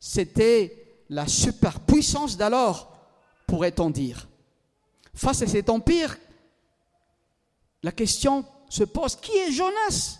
C'était 0.00 0.96
la 1.08 1.26
superpuissance 1.28 2.36
d'alors, 2.36 2.92
pourrait-on 3.46 3.90
dire. 3.90 4.28
Face 5.14 5.42
à 5.42 5.46
cet 5.46 5.70
empire 5.70 6.16
la 7.82 7.92
question 7.92 8.44
se 8.68 8.84
pose, 8.84 9.16
qui 9.16 9.36
est 9.36 9.52
Jonas? 9.52 10.18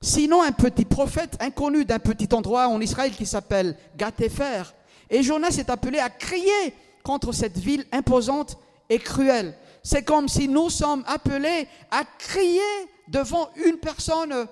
Sinon 0.00 0.42
un 0.42 0.52
petit 0.52 0.84
prophète 0.84 1.36
inconnu 1.40 1.84
d'un 1.84 2.00
petit 2.00 2.28
endroit 2.34 2.66
en 2.66 2.80
Israël 2.80 3.12
qui 3.12 3.24
s'appelle 3.24 3.76
Gatéfer. 3.96 4.64
Et 5.08 5.22
Jonas 5.22 5.56
est 5.58 5.70
appelé 5.70 6.00
à 6.00 6.10
crier 6.10 6.74
contre 7.04 7.32
cette 7.32 7.56
ville 7.56 7.86
imposante 7.92 8.58
et 8.88 8.98
cruelle. 8.98 9.56
C'est 9.82 10.02
comme 10.02 10.28
si 10.28 10.48
nous 10.48 10.70
sommes 10.70 11.04
appelés 11.06 11.68
à 11.90 12.04
crier 12.18 12.60
devant 13.08 13.48
une 13.64 13.76
personne 13.76 14.46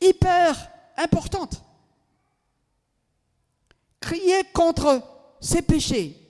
hyper 0.00 0.70
importante. 0.96 1.62
Crier 4.00 4.42
contre 4.52 5.02
ses 5.40 5.62
péchés. 5.62 6.23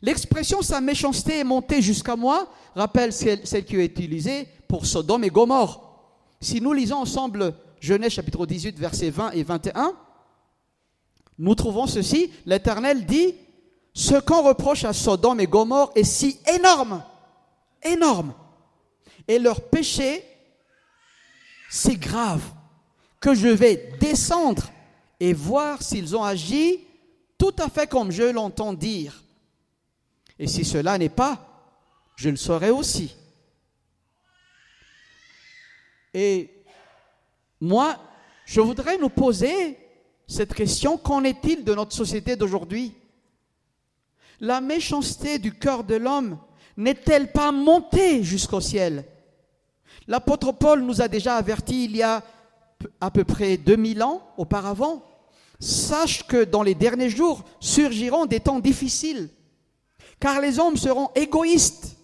L'expression 0.00 0.62
sa 0.62 0.80
méchanceté 0.80 1.38
est 1.38 1.44
montée 1.44 1.82
jusqu'à 1.82 2.16
moi 2.16 2.48
rappelle 2.74 3.12
celle, 3.12 3.42
qui 3.64 3.76
est 3.76 3.84
utilisée 3.84 4.48
pour 4.68 4.86
Sodome 4.86 5.24
et 5.24 5.30
Gomorre. 5.30 5.84
Si 6.40 6.60
nous 6.60 6.72
lisons 6.72 6.98
ensemble 6.98 7.54
Genèse 7.80 8.12
chapitre 8.12 8.46
18 8.46 8.78
versets 8.78 9.10
20 9.10 9.32
et 9.32 9.42
21, 9.42 9.92
nous 11.38 11.54
trouvons 11.54 11.86
ceci, 11.86 12.32
l'Éternel 12.46 13.06
dit, 13.06 13.34
ce 13.94 14.14
qu'on 14.16 14.42
reproche 14.42 14.84
à 14.84 14.92
Sodome 14.92 15.40
et 15.40 15.46
Gomorre 15.46 15.92
est 15.94 16.04
si 16.04 16.38
énorme, 16.54 17.02
énorme, 17.82 18.34
et 19.26 19.38
leur 19.38 19.60
péché 19.62 20.24
si 21.70 21.96
grave, 21.96 22.42
que 23.20 23.34
je 23.34 23.48
vais 23.48 23.92
descendre 24.00 24.70
et 25.20 25.32
voir 25.32 25.82
s'ils 25.82 26.16
ont 26.16 26.22
agi 26.22 26.80
tout 27.36 27.54
à 27.58 27.68
fait 27.68 27.88
comme 27.88 28.10
je 28.10 28.22
l'entends 28.22 28.72
dire. 28.72 29.24
Et 30.38 30.46
si 30.46 30.64
cela 30.64 30.98
n'est 30.98 31.08
pas, 31.08 31.72
je 32.16 32.28
le 32.28 32.36
saurai 32.36 32.70
aussi. 32.70 33.14
Et 36.14 36.50
moi, 37.60 37.96
je 38.44 38.60
voudrais 38.60 38.98
nous 38.98 39.08
poser 39.08 39.78
cette 40.26 40.54
question, 40.54 40.98
qu'en 40.98 41.24
est-il 41.24 41.64
de 41.64 41.74
notre 41.74 41.92
société 41.92 42.36
d'aujourd'hui? 42.36 42.94
La 44.40 44.60
méchanceté 44.60 45.38
du 45.38 45.54
cœur 45.54 45.84
de 45.84 45.96
l'homme 45.96 46.38
n'est-elle 46.76 47.32
pas 47.32 47.50
montée 47.50 48.22
jusqu'au 48.22 48.60
ciel? 48.60 49.04
L'apôtre 50.06 50.52
Paul 50.52 50.82
nous 50.82 51.02
a 51.02 51.08
déjà 51.08 51.36
averti 51.36 51.84
il 51.86 51.96
y 51.96 52.02
a 52.02 52.22
à 53.00 53.10
peu 53.10 53.24
près 53.24 53.56
2000 53.56 54.02
ans 54.02 54.22
auparavant. 54.36 55.04
Sache 55.60 56.24
que 56.26 56.44
dans 56.44 56.62
les 56.62 56.74
derniers 56.74 57.10
jours 57.10 57.44
surgiront 57.58 58.26
des 58.26 58.40
temps 58.40 58.60
difficiles, 58.60 59.28
car 60.20 60.40
les 60.40 60.58
hommes 60.58 60.76
seront 60.76 61.10
égoïstes, 61.14 61.96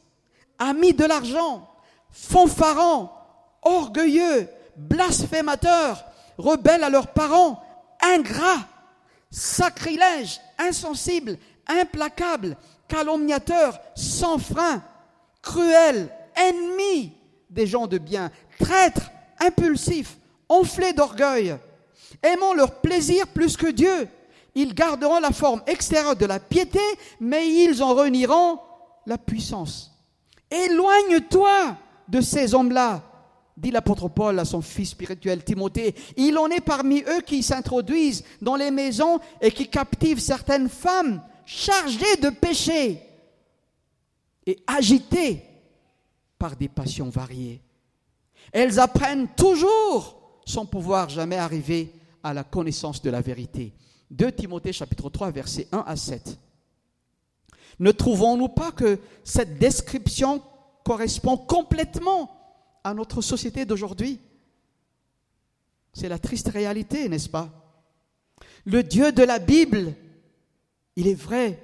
amis 0.59 0.95
de 0.95 1.05
l'argent, 1.05 1.69
fanfarants, 2.11 3.13
orgueilleux, 3.63 4.49
blasphémateurs, 4.77 6.05
rebelles 6.39 6.85
à 6.85 6.91
leurs 6.91 7.09
parents, 7.09 7.63
ingrats, 8.01 8.67
sacrilèges, 9.31 10.41
insensibles, 10.59 11.39
implacables, 11.67 12.57
calomniateurs, 12.89 13.81
sans 13.95 14.39
frein, 14.39 14.83
cruels, 15.43 16.09
ennemis 16.37 17.13
des 17.51 17.67
gens 17.67 17.87
de 17.87 17.99
bien, 17.99 18.31
traîtres, 18.59 19.11
impulsifs, 19.41 20.19
enflés 20.49 20.93
d'orgueil, 20.93 21.57
aimant 22.23 22.55
leur 22.55 22.81
plaisir 22.81 23.27
plus 23.29 23.57
que 23.57 23.67
Dieu. 23.67 24.09
Ils 24.55 24.75
garderont 24.75 25.21
la 25.21 25.33
forme 25.33 25.63
extérieure 25.67 26.17
de 26.17 26.27
la 26.27 26.39
piété, 26.39 26.81
mais 27.21 27.49
ils 27.49 27.83
en 27.83 27.95
renieront 27.95 28.61
la 29.07 29.19
puissance. 29.19 29.93
Éloigne-toi 30.51 31.77
de 32.09 32.21
ces 32.21 32.55
hommes-là, 32.55 33.03
dit 33.57 33.71
l'apôtre 33.71 34.09
Paul 34.09 34.39
à 34.39 34.45
son 34.45 34.61
fils 34.61 34.91
spirituel 34.91 35.43
Timothée. 35.43 35.95
Il 36.17 36.39
en 36.39 36.49
est 36.49 36.61
parmi 36.61 37.01
eux 37.01 37.21
qui 37.23 37.43
s'introduisent 37.43 38.25
dans 38.41 38.57
les 38.57 38.71
maisons 38.71 39.19
et 39.41 39.51
qui 39.51 39.69
captivent 39.69 40.21
certaines 40.21 40.69
femmes 40.69 41.23
chargées 41.47 42.17
de 42.23 42.31
péché 42.31 43.01
et 44.47 44.59
agitées 44.67 45.43
par 46.39 46.57
des 46.57 46.69
passions 46.69 47.09
variées. 47.09 47.63
Elles 48.53 48.79
apprennent 48.79 49.29
toujours 49.37 50.41
sans 50.45 50.67
pouvoir 50.67 51.09
jamais 51.09 51.37
arriver 51.37 51.93
à 52.23 52.35
la 52.35 52.45
connaissance 52.45 53.03
de 53.03 53.11
la 53.11 53.21
vérité. 53.21 53.73
2 54.15 54.31
Timothée 54.31 54.73
chapitre 54.73 55.11
3 55.11 55.33
versets 55.33 55.67
1 55.73 55.85
à 55.87 55.97
7. 55.97 56.39
Ne 57.81 57.91
trouvons-nous 57.91 58.49
pas 58.49 58.71
que 58.71 59.01
cette 59.25 59.59
description 59.59 60.41
correspond 60.85 61.37
complètement 61.37 62.31
à 62.85 62.95
notre 62.95 63.23
société 63.23 63.65
d'aujourd'hui? 63.65 64.21
C'est 65.93 66.09
la 66.09 66.21
triste 66.21 66.49
réalité, 66.49 67.09
n'est-ce 67.09 67.29
pas? 67.29 67.51
Le 68.65 68.85
Dieu 68.85 69.11
de 69.11 69.25
la 69.25 69.41
Bible, 69.41 69.95
il 70.95 71.09
est 71.09 71.15
vrai 71.15 71.61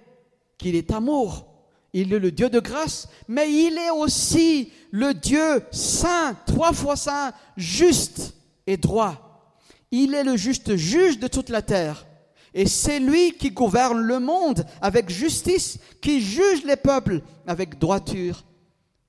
qu'il 0.59 0.75
est 0.75 0.91
amour, 0.91 1.47
il 1.93 2.13
est 2.13 2.19
le 2.19 2.33
Dieu 2.33 2.51
de 2.51 2.59
grâce, 2.59 3.09
mais 3.29 3.53
il 3.53 3.79
est 3.79 3.91
aussi 3.91 4.73
le 4.91 5.15
Dieu 5.15 5.63
saint, 5.71 6.37
trois 6.47 6.73
fois 6.73 6.97
saint, 6.97 7.33
juste 7.57 8.35
et 8.67 8.77
droit. 8.77 9.57
Il 9.93 10.15
est 10.15 10.25
le 10.25 10.37
juste 10.37 10.75
juge 10.75 11.21
de 11.21 11.29
toute 11.29 11.49
la 11.49 11.63
terre. 11.63 12.07
Et 12.55 12.67
c'est 12.67 12.99
lui 12.99 13.33
qui 13.33 13.51
gouverne 13.51 14.01
le 14.01 14.19
monde 14.19 14.67
avec 14.83 15.09
justice, 15.09 15.79
qui 16.01 16.21
juge 16.21 16.65
les 16.65 16.77
peuples 16.77 17.23
avec 17.47 17.79
droiture, 17.79 18.45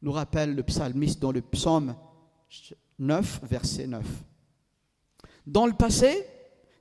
nous 0.02 0.12
rappelle 0.12 0.56
le 0.56 0.64
psalmiste 0.64 1.20
dans 1.20 1.32
le 1.32 1.42
psaume 1.42 1.96
9, 3.00 3.42
verset 3.44 3.88
9. 3.88 4.04
Dans 5.46 5.66
le 5.66 5.74
passé, 5.74 6.26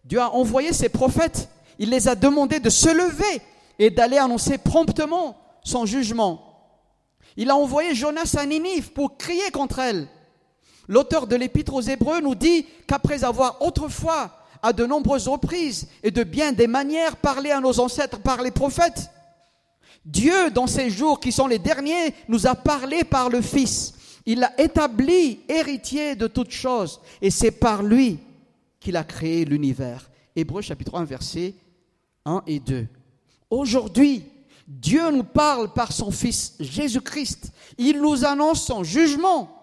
Dieu 0.04 0.20
a 0.20 0.30
envoyé 0.30 0.72
ses 0.72 0.88
prophètes. 0.88 1.48
Il 1.78 1.90
les 1.90 2.08
a 2.08 2.14
demandé 2.14 2.60
de 2.60 2.70
se 2.70 2.88
lever 2.88 3.42
et 3.78 3.90
d'aller 3.90 4.18
annoncer 4.18 4.58
promptement 4.58 5.36
son 5.64 5.86
jugement. 5.86 6.46
Il 7.36 7.50
a 7.50 7.56
envoyé 7.56 7.94
Jonas 7.94 8.36
à 8.38 8.44
Ninive 8.44 8.92
pour 8.92 9.16
crier 9.16 9.50
contre 9.50 9.78
elle. 9.78 10.08
L'auteur 10.88 11.26
de 11.26 11.36
l'épître 11.36 11.72
aux 11.72 11.80
Hébreux 11.80 12.20
nous 12.20 12.34
dit 12.34 12.66
qu'après 12.86 13.24
avoir 13.24 13.62
autrefois, 13.62 14.32
à 14.62 14.72
de 14.72 14.86
nombreuses 14.86 15.28
reprises 15.28 15.88
et 16.02 16.10
de 16.10 16.22
bien 16.22 16.52
des 16.52 16.66
manières, 16.66 17.16
parlé 17.16 17.50
à 17.50 17.60
nos 17.60 17.80
ancêtres 17.80 18.20
par 18.20 18.42
les 18.42 18.50
prophètes, 18.50 19.10
Dieu, 20.04 20.50
dans 20.50 20.66
ces 20.66 20.90
jours 20.90 21.20
qui 21.20 21.32
sont 21.32 21.46
les 21.46 21.58
derniers, 21.58 22.14
nous 22.28 22.46
a 22.46 22.54
parlé 22.54 23.04
par 23.04 23.28
le 23.28 23.42
Fils. 23.42 23.94
Il 24.26 24.40
l'a 24.40 24.58
établi 24.60 25.40
héritier 25.48 26.14
de 26.14 26.26
toutes 26.26 26.52
choses 26.52 27.00
et 27.20 27.30
c'est 27.30 27.50
par 27.50 27.82
lui 27.82 28.18
qu'il 28.78 28.96
a 28.96 29.04
créé 29.04 29.44
l'univers. 29.44 30.10
Hébreux 30.34 30.62
chapitre 30.62 30.94
1, 30.94 31.04
versets 31.04 31.54
1 32.24 32.42
et 32.46 32.60
2. 32.60 32.86
Aujourd'hui, 33.50 34.24
Dieu 34.66 35.10
nous 35.10 35.24
parle 35.24 35.72
par 35.72 35.92
son 35.92 36.10
Fils 36.10 36.54
Jésus-Christ. 36.60 37.52
Il 37.76 38.00
nous 38.00 38.24
annonce 38.24 38.64
son 38.64 38.84
jugement. 38.84 39.56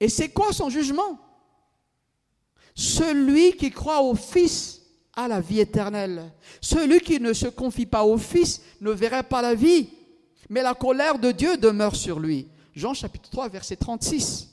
Et 0.00 0.08
c'est 0.08 0.28
quoi 0.28 0.52
son 0.52 0.68
jugement? 0.68 1.18
Celui 2.78 3.56
qui 3.56 3.72
croit 3.72 4.02
au 4.02 4.14
Fils 4.14 4.82
a 5.16 5.26
la 5.26 5.40
vie 5.40 5.58
éternelle. 5.58 6.30
Celui 6.60 7.00
qui 7.00 7.18
ne 7.18 7.32
se 7.32 7.48
confie 7.48 7.86
pas 7.86 8.04
au 8.04 8.16
Fils 8.18 8.62
ne 8.80 8.92
verrait 8.92 9.24
pas 9.24 9.42
la 9.42 9.56
vie, 9.56 9.88
mais 10.48 10.62
la 10.62 10.74
colère 10.74 11.18
de 11.18 11.32
Dieu 11.32 11.56
demeure 11.56 11.96
sur 11.96 12.20
lui. 12.20 12.46
Jean 12.76 12.94
chapitre 12.94 13.30
3, 13.30 13.48
verset 13.48 13.74
36. 13.74 14.50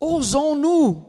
Osons-nous 0.00 1.04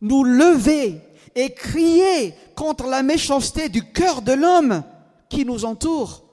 nous 0.00 0.24
lever 0.24 1.00
et 1.36 1.54
crier 1.54 2.34
contre 2.56 2.88
la 2.88 3.04
méchanceté 3.04 3.68
du 3.68 3.92
cœur 3.92 4.22
de 4.22 4.32
l'homme 4.32 4.82
qui 5.28 5.44
nous 5.44 5.64
entoure 5.64 6.24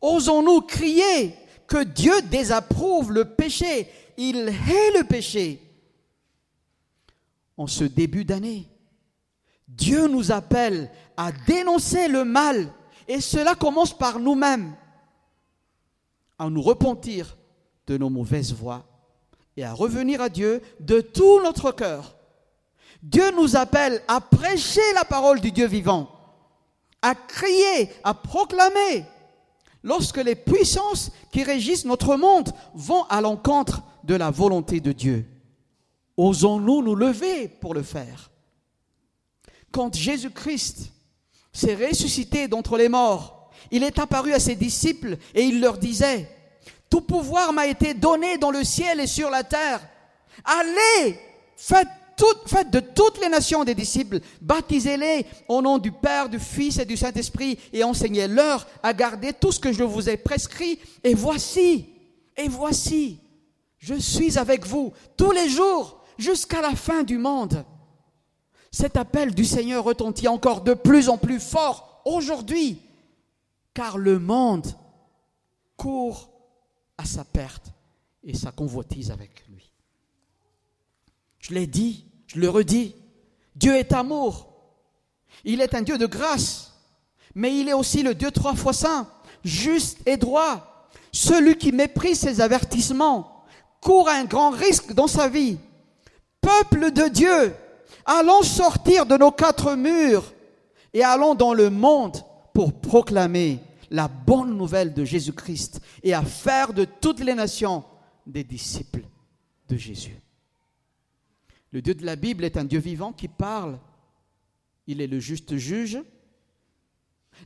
Osons-nous 0.00 0.62
crier 0.62 1.34
que 1.66 1.84
Dieu 1.84 2.14
désapprouve 2.30 3.12
le 3.12 3.26
péché, 3.26 3.88
il 4.16 4.38
hait 4.38 4.98
le 4.98 5.04
péché 5.04 5.60
En 7.56 7.66
ce 7.66 7.84
début 7.84 8.24
d'année, 8.24 8.68
Dieu 9.68 10.06
nous 10.08 10.32
appelle 10.32 10.90
à 11.16 11.32
dénoncer 11.32 12.08
le 12.08 12.24
mal, 12.24 12.72
et 13.08 13.20
cela 13.20 13.54
commence 13.54 13.96
par 13.96 14.18
nous-mêmes, 14.18 14.74
à 16.38 16.48
nous 16.48 16.62
repentir 16.62 17.36
de 17.86 17.96
nos 17.96 18.10
mauvaises 18.10 18.52
voies 18.52 18.84
et 19.56 19.64
à 19.64 19.72
revenir 19.72 20.20
à 20.20 20.28
Dieu 20.28 20.62
de 20.80 21.00
tout 21.00 21.42
notre 21.42 21.72
cœur. 21.72 22.16
Dieu 23.02 23.30
nous 23.36 23.56
appelle 23.56 24.02
à 24.08 24.20
prêcher 24.20 24.80
la 24.94 25.04
parole 25.04 25.40
du 25.40 25.52
Dieu 25.52 25.66
vivant 25.66 26.08
à 27.02 27.16
crier, 27.16 27.90
à 28.04 28.14
proclamer, 28.14 29.04
lorsque 29.82 30.18
les 30.18 30.36
puissances 30.36 31.10
qui 31.32 31.42
régissent 31.42 31.84
notre 31.84 32.16
monde 32.16 32.50
vont 32.74 33.02
à 33.10 33.20
l'encontre 33.20 33.82
de 34.04 34.14
la 34.14 34.30
volonté 34.30 34.80
de 34.80 34.92
Dieu. 34.92 35.26
Osons-nous 36.22 36.82
nous 36.82 36.94
lever 36.94 37.48
pour 37.48 37.74
le 37.74 37.82
faire? 37.82 38.30
Quand 39.72 39.92
Jésus-Christ 39.92 40.92
s'est 41.52 41.74
ressuscité 41.74 42.46
d'entre 42.46 42.78
les 42.78 42.88
morts, 42.88 43.50
il 43.72 43.82
est 43.82 43.98
apparu 43.98 44.32
à 44.32 44.38
ses 44.38 44.54
disciples 44.54 45.16
et 45.34 45.42
il 45.42 45.60
leur 45.60 45.78
disait, 45.78 46.28
Tout 46.88 47.00
pouvoir 47.00 47.52
m'a 47.52 47.66
été 47.66 47.94
donné 47.94 48.38
dans 48.38 48.52
le 48.52 48.62
ciel 48.62 49.00
et 49.00 49.08
sur 49.08 49.30
la 49.30 49.42
terre. 49.42 49.80
Allez, 50.44 51.18
faites, 51.56 51.88
faites 52.46 52.70
de 52.70 52.80
toutes 52.80 53.20
les 53.20 53.28
nations 53.28 53.64
des 53.64 53.74
disciples, 53.74 54.20
baptisez-les 54.40 55.26
au 55.48 55.60
nom 55.60 55.78
du 55.78 55.90
Père, 55.90 56.28
du 56.28 56.38
Fils 56.38 56.78
et 56.78 56.84
du 56.84 56.96
Saint-Esprit 56.96 57.58
et 57.72 57.82
enseignez-leur 57.82 58.68
à 58.84 58.92
garder 58.92 59.32
tout 59.32 59.50
ce 59.50 59.58
que 59.58 59.72
je 59.72 59.82
vous 59.82 60.08
ai 60.08 60.16
prescrit. 60.16 60.78
Et 61.02 61.14
voici, 61.14 61.88
et 62.36 62.46
voici, 62.46 63.18
je 63.78 63.94
suis 63.94 64.38
avec 64.38 64.64
vous 64.64 64.92
tous 65.16 65.32
les 65.32 65.48
jours 65.48 66.01
jusqu'à 66.18 66.60
la 66.60 66.74
fin 66.74 67.02
du 67.02 67.18
monde. 67.18 67.64
Cet 68.70 68.96
appel 68.96 69.34
du 69.34 69.44
Seigneur 69.44 69.84
retentit 69.84 70.28
encore 70.28 70.62
de 70.62 70.74
plus 70.74 71.08
en 71.08 71.18
plus 71.18 71.40
fort 71.40 72.02
aujourd'hui, 72.04 72.80
car 73.74 73.98
le 73.98 74.18
monde 74.18 74.66
court 75.76 76.30
à 76.98 77.04
sa 77.04 77.24
perte 77.24 77.72
et 78.24 78.34
sa 78.34 78.52
convoitise 78.52 79.10
avec 79.10 79.46
lui. 79.48 79.72
Je 81.38 81.54
l'ai 81.54 81.66
dit, 81.66 82.06
je 82.26 82.38
le 82.38 82.48
redis, 82.48 82.94
Dieu 83.56 83.76
est 83.76 83.92
amour. 83.92 84.48
Il 85.44 85.60
est 85.60 85.74
un 85.74 85.82
Dieu 85.82 85.98
de 85.98 86.06
grâce, 86.06 86.72
mais 87.34 87.58
il 87.58 87.68
est 87.68 87.72
aussi 87.72 88.02
le 88.02 88.14
Dieu 88.14 88.30
trois 88.30 88.54
fois 88.54 88.72
saint, 88.72 89.10
juste 89.44 89.98
et 90.06 90.16
droit. 90.16 90.88
Celui 91.12 91.56
qui 91.58 91.72
méprise 91.72 92.20
ses 92.20 92.40
avertissements 92.40 93.44
court 93.80 94.08
un 94.08 94.24
grand 94.24 94.50
risque 94.50 94.92
dans 94.92 95.08
sa 95.08 95.28
vie. 95.28 95.58
Peuple 96.42 96.90
de 96.90 97.08
Dieu, 97.08 97.54
allons 98.04 98.42
sortir 98.42 99.06
de 99.06 99.16
nos 99.16 99.30
quatre 99.30 99.74
murs 99.76 100.34
et 100.92 101.02
allons 101.02 101.34
dans 101.34 101.54
le 101.54 101.70
monde 101.70 102.16
pour 102.52 102.78
proclamer 102.80 103.60
la 103.90 104.08
bonne 104.08 104.56
nouvelle 104.56 104.92
de 104.92 105.04
Jésus-Christ 105.04 105.80
et 106.02 106.12
à 106.12 106.22
faire 106.22 106.72
de 106.72 106.84
toutes 106.84 107.20
les 107.20 107.34
nations 107.34 107.84
des 108.26 108.42
disciples 108.42 109.04
de 109.68 109.76
Jésus. 109.76 110.18
Le 111.70 111.80
Dieu 111.80 111.94
de 111.94 112.04
la 112.04 112.16
Bible 112.16 112.44
est 112.44 112.56
un 112.56 112.64
Dieu 112.64 112.80
vivant 112.80 113.12
qui 113.12 113.28
parle. 113.28 113.78
Il 114.86 115.00
est 115.00 115.06
le 115.06 115.20
juste 115.20 115.56
juge. 115.56 115.98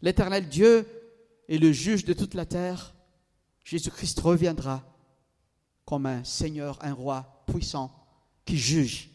L'éternel 0.01 0.49
Dieu 0.49 0.87
est 1.49 1.59
le 1.59 1.71
juge 1.71 2.05
de 2.05 2.15
toute 2.15 2.35
la 2.35 2.47
terre. 2.47 2.95
Jésus-Christ 3.63 4.19
reviendra 4.21 4.83
comme 5.85 6.07
un 6.07 6.25
Seigneur, 6.25 6.79
un 6.83 6.95
roi 6.95 7.45
puissant 7.47 8.06
qui 8.47 8.57
juge. 8.57 9.11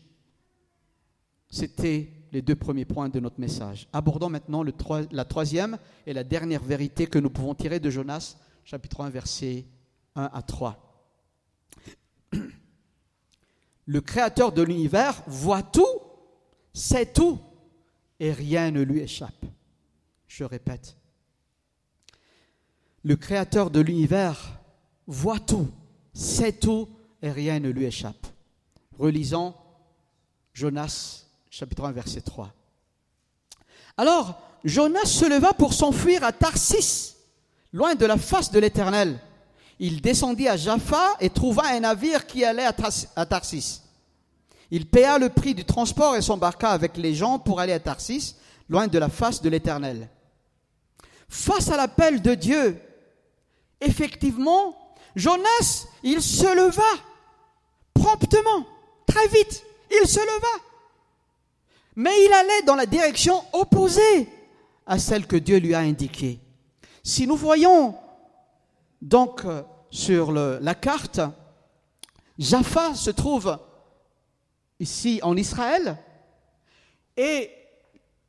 C'était 1.49 2.11
les 2.31 2.41
deux 2.41 2.55
premiers 2.55 2.85
points 2.85 3.09
de 3.09 3.19
notre 3.19 3.39
message. 3.39 3.87
Abordons 3.91 4.29
maintenant 4.29 4.63
la 4.63 5.25
troisième 5.25 5.77
et 6.05 6.13
la 6.13 6.23
dernière 6.23 6.63
vérité 6.63 7.07
que 7.07 7.17
nous 7.17 7.29
pouvons 7.29 7.55
tirer 7.55 7.79
de 7.79 7.89
Jonas, 7.89 8.37
chapitre 8.63 9.01
1, 9.01 9.09
versets 9.09 9.65
1 10.15 10.29
à 10.31 10.41
3. 10.41 11.09
Le 13.85 14.01
Créateur 14.01 14.51
de 14.51 14.61
l'univers 14.61 15.23
voit 15.27 15.63
tout, 15.63 15.99
sait 16.73 17.07
tout, 17.07 17.39
et 18.19 18.31
rien 18.31 18.71
ne 18.71 18.81
lui 18.81 18.99
échappe. 18.99 19.45
Je 20.27 20.43
répète. 20.43 20.95
Le 23.03 23.15
Créateur 23.15 23.71
de 23.71 23.81
l'univers 23.81 24.59
voit 25.07 25.39
tout, 25.39 25.69
sait 26.13 26.53
tout, 26.53 26.87
et 27.21 27.31
rien 27.31 27.59
ne 27.59 27.69
lui 27.69 27.85
échappe. 27.85 28.27
Relisons 29.01 29.55
Jonas 30.53 31.25
chapitre 31.49 31.85
1, 31.85 31.91
verset 31.91 32.21
3. 32.21 32.53
Alors, 33.97 34.39
Jonas 34.63 35.05
se 35.05 35.25
leva 35.25 35.53
pour 35.53 35.73
s'enfuir 35.73 36.23
à 36.23 36.31
Tarsis, 36.31 37.15
loin 37.73 37.95
de 37.95 38.05
la 38.05 38.17
face 38.17 38.51
de 38.51 38.59
l'Éternel. 38.59 39.19
Il 39.79 40.01
descendit 40.01 40.47
à 40.47 40.55
Jaffa 40.55 41.15
et 41.19 41.31
trouva 41.31 41.63
un 41.69 41.79
navire 41.79 42.27
qui 42.27 42.45
allait 42.45 42.67
à 43.15 43.25
Tarsis. 43.25 43.81
Il 44.69 44.87
paya 44.87 45.17
le 45.17 45.29
prix 45.29 45.55
du 45.55 45.65
transport 45.65 46.15
et 46.15 46.21
s'embarqua 46.21 46.69
avec 46.69 46.95
les 46.95 47.15
gens 47.15 47.39
pour 47.39 47.59
aller 47.59 47.73
à 47.73 47.79
Tarsis, 47.79 48.35
loin 48.69 48.85
de 48.85 48.99
la 48.99 49.09
face 49.09 49.41
de 49.41 49.49
l'Éternel. 49.49 50.09
Face 51.27 51.71
à 51.71 51.77
l'appel 51.77 52.21
de 52.21 52.35
Dieu, 52.35 52.79
effectivement, 53.79 54.93
Jonas, 55.15 55.87
il 56.03 56.21
se 56.21 56.55
leva 56.55 56.83
promptement, 57.95 58.67
très 59.11 59.27
vite, 59.27 59.65
il 59.91 60.07
se 60.07 60.19
leva. 60.19 60.63
Mais 61.95 62.11
il 62.25 62.33
allait 62.33 62.61
dans 62.65 62.75
la 62.75 62.85
direction 62.85 63.43
opposée 63.53 64.29
à 64.85 64.97
celle 64.97 65.27
que 65.27 65.35
Dieu 65.35 65.57
lui 65.57 65.73
a 65.73 65.79
indiquée. 65.79 66.39
Si 67.03 67.27
nous 67.27 67.35
voyons 67.35 67.95
donc 69.01 69.43
euh, 69.45 69.63
sur 69.89 70.31
la 70.31 70.75
carte, 70.75 71.19
Jaffa 72.39 72.95
se 72.95 73.11
trouve 73.11 73.57
ici 74.79 75.19
en 75.23 75.35
Israël 75.35 75.97
et 77.17 77.51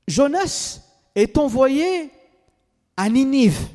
Jonas 0.09 0.81
est 1.15 1.39
envoyé 1.39 2.11
à 2.97 3.09
Ninive, 3.09 3.69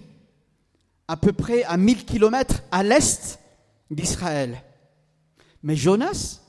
à 1.07 1.15
peu 1.15 1.31
près 1.31 1.63
à 1.63 1.77
1000 1.77 2.05
kilomètres 2.05 2.61
à 2.71 2.83
l'est 2.83 3.39
d'Israël. 3.89 4.61
Mais 5.63 5.75
Jonas, 5.75 6.41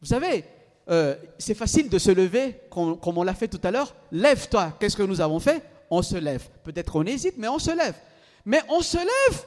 vous 0.00 0.06
savez, 0.06 0.44
euh, 0.88 1.16
c'est 1.38 1.54
facile 1.54 1.88
de 1.88 1.98
se 1.98 2.10
lever, 2.10 2.60
comme, 2.70 2.98
on 3.04 3.22
l'a 3.22 3.34
fait 3.34 3.48
tout 3.48 3.60
à 3.62 3.70
l'heure. 3.70 3.94
Lève-toi. 4.12 4.76
Qu'est-ce 4.78 4.96
que 4.96 5.02
nous 5.02 5.20
avons 5.20 5.40
fait? 5.40 5.62
On 5.90 6.02
se 6.02 6.16
lève. 6.16 6.48
Peut-être 6.64 6.96
on 6.96 7.04
hésite, 7.04 7.34
mais 7.38 7.48
on 7.48 7.58
se 7.58 7.70
lève. 7.76 7.94
Mais 8.44 8.60
on 8.68 8.80
se 8.80 8.98
lève. 8.98 9.44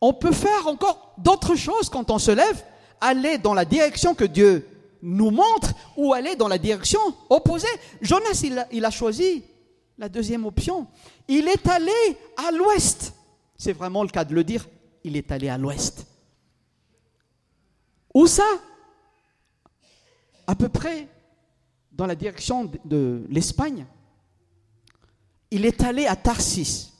On 0.00 0.12
peut 0.12 0.32
faire 0.32 0.66
encore 0.66 1.14
d'autres 1.18 1.56
choses 1.56 1.88
quand 1.88 2.10
on 2.10 2.18
se 2.18 2.30
lève. 2.30 2.62
Aller 3.00 3.38
dans 3.38 3.54
la 3.54 3.64
direction 3.64 4.14
que 4.14 4.24
Dieu 4.24 4.68
nous 5.02 5.30
montre 5.30 5.72
ou 5.96 6.12
aller 6.12 6.36
dans 6.36 6.48
la 6.48 6.58
direction 6.58 7.00
opposée. 7.28 7.66
Jonas, 8.00 8.40
il 8.44 8.64
il 8.72 8.84
a 8.84 8.90
choisi 8.90 9.42
la 9.98 10.08
deuxième 10.08 10.46
option. 10.46 10.86
Il 11.28 11.48
est 11.48 11.66
allé 11.68 11.92
à 12.36 12.52
l'ouest. 12.52 13.14
C'est 13.56 13.72
vraiment 13.72 14.02
le 14.02 14.08
cas 14.08 14.24
de 14.24 14.34
le 14.34 14.44
dire. 14.44 14.68
Il 15.04 15.16
est 15.16 15.30
allé 15.32 15.48
à 15.48 15.58
l'ouest. 15.58 16.06
Où 18.14 18.26
ça? 18.26 18.44
À 20.52 20.54
peu 20.54 20.68
près 20.68 21.08
dans 21.92 22.04
la 22.04 22.14
direction 22.14 22.70
de 22.84 23.24
l'Espagne. 23.30 23.86
Il 25.50 25.64
est 25.64 25.82
allé 25.82 26.04
à 26.04 26.14
Tarsis, 26.14 26.92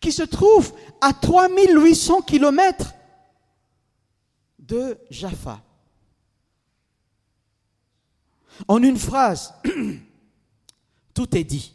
qui 0.00 0.10
se 0.10 0.22
trouve 0.22 0.72
à 1.02 1.12
3800 1.12 2.22
kilomètres 2.22 2.94
de 4.58 4.96
Jaffa. 5.10 5.60
En 8.68 8.82
une 8.82 8.96
phrase, 8.96 9.52
tout 11.14 11.36
est 11.36 11.44
dit. 11.44 11.74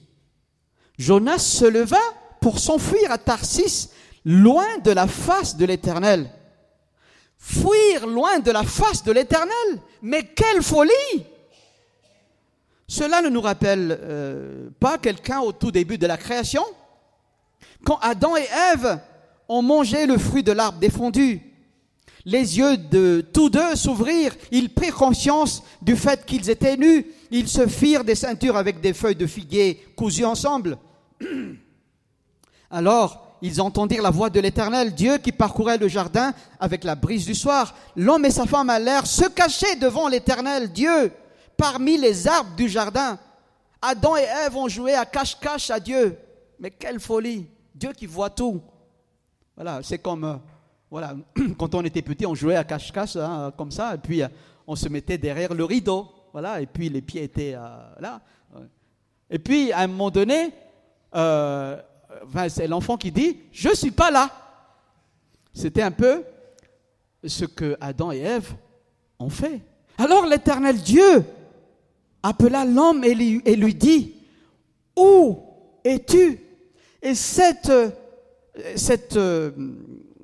Jonas 0.97 1.37
se 1.37 1.65
leva 1.65 2.01
pour 2.41 2.57
s'enfuir 2.57 3.11
à 3.11 3.19
Tarsis, 3.19 3.91
loin 4.25 4.79
de 4.79 4.89
la 4.89 5.05
face 5.05 5.57
de 5.57 5.65
l'Éternel. 5.65 6.31
Fuir 7.39 8.05
loin 8.05 8.39
de 8.39 8.51
la 8.51 8.63
face 8.63 9.03
de 9.03 9.11
l'Éternel. 9.13 9.81
Mais 10.01 10.23
quelle 10.23 10.61
folie 10.61 11.23
Cela 12.87 13.21
ne 13.21 13.29
nous 13.29 13.41
rappelle 13.41 13.97
euh, 14.01 14.69
pas 14.79 14.97
quelqu'un 14.97 15.39
au 15.39 15.53
tout 15.53 15.71
début 15.71 15.97
de 15.97 16.05
la 16.05 16.17
création? 16.17 16.63
Quand 17.85 17.97
Adam 18.01 18.35
et 18.35 18.47
Ève 18.73 18.99
ont 19.47 19.61
mangé 19.61 20.05
le 20.05 20.17
fruit 20.17 20.43
de 20.43 20.51
l'arbre 20.51 20.79
défendu, 20.79 21.41
les 22.25 22.57
yeux 22.57 22.77
de 22.77 23.25
tous 23.33 23.49
deux 23.49 23.75
s'ouvrirent, 23.75 24.35
ils 24.51 24.73
prirent 24.73 24.95
conscience 24.95 25.63
du 25.81 25.95
fait 25.95 26.25
qu'ils 26.25 26.49
étaient 26.49 26.75
nus, 26.75 27.05
ils 27.31 27.47
se 27.47 27.65
firent 27.67 28.03
des 28.03 28.15
ceintures 28.15 28.57
avec 28.57 28.81
des 28.81 28.93
feuilles 28.93 29.15
de 29.15 29.25
figuier 29.25 29.81
cousues 29.95 30.25
ensemble. 30.25 30.77
Alors, 32.71 33.28
ils 33.41 33.61
entendirent 33.61 34.01
la 34.01 34.09
voix 34.09 34.29
de 34.29 34.39
l'Éternel, 34.39 34.93
Dieu 34.93 35.17
qui 35.17 35.31
parcourait 35.31 35.77
le 35.77 35.87
jardin 35.87 36.33
avec 36.59 36.83
la 36.83 36.95
brise 36.95 37.25
du 37.25 37.35
soir. 37.35 37.73
L'homme 37.95 38.25
et 38.25 38.31
sa 38.31 38.45
femme 38.45 38.69
allèrent 38.69 39.07
se 39.07 39.27
cacher 39.29 39.75
devant 39.75 40.07
l'Éternel, 40.07 40.71
Dieu, 40.71 41.11
parmi 41.55 41.97
les 41.97 42.27
arbres 42.27 42.55
du 42.55 42.67
jardin. 42.67 43.17
Adam 43.81 44.17
et 44.17 44.27
Ève 44.45 44.57
ont 44.57 44.67
joué 44.67 44.93
à 44.93 45.05
cache-cache 45.05 45.69
à 45.69 45.79
Dieu. 45.79 46.17
Mais 46.59 46.71
quelle 46.71 46.99
folie 46.99 47.47
Dieu 47.73 47.93
qui 47.93 48.05
voit 48.05 48.29
tout. 48.29 48.61
Voilà, 49.55 49.79
c'est 49.83 49.99
comme, 49.99 50.25
euh, 50.25 50.35
voilà, 50.91 51.15
quand 51.57 51.75
on 51.75 51.83
était 51.83 52.01
petit, 52.01 52.25
on 52.25 52.35
jouait 52.35 52.55
à 52.55 52.63
cache-cache, 52.65 53.15
hein, 53.15 53.53
comme 53.57 53.71
ça, 53.71 53.95
et 53.95 53.97
puis 53.97 54.21
euh, 54.21 54.27
on 54.67 54.75
se 54.75 54.89
mettait 54.89 55.17
derrière 55.17 55.53
le 55.53 55.63
rideau, 55.63 56.09
voilà, 56.33 56.61
et 56.61 56.65
puis 56.65 56.89
les 56.89 57.01
pieds 57.01 57.23
étaient 57.23 57.55
euh, 57.55 57.77
là. 57.99 58.21
Et 59.29 59.37
puis, 59.37 59.71
à 59.71 59.81
un 59.81 59.87
moment 59.87 60.09
donné, 60.09 60.51
c'est 62.49 62.67
l'enfant 62.67 62.97
qui 62.97 63.11
dit 63.11 63.37
Je 63.51 63.69
ne 63.69 63.73
suis 63.75 63.91
pas 63.91 64.11
là. 64.11 64.29
C'était 65.53 65.81
un 65.81 65.91
peu 65.91 66.23
ce 67.25 67.45
que 67.45 67.77
Adam 67.81 68.11
et 68.11 68.19
Ève 68.19 68.53
ont 69.19 69.29
fait. 69.29 69.61
Alors 69.97 70.25
l'éternel 70.25 70.77
Dieu 70.77 71.25
appela 72.23 72.65
l'homme 72.65 73.03
et 73.03 73.13
lui, 73.13 73.75
dit 73.75 74.15
Où 74.97 75.39
es-tu? 75.83 76.39
Et 77.01 77.15
cette, 77.15 77.71
cette, 78.75 79.13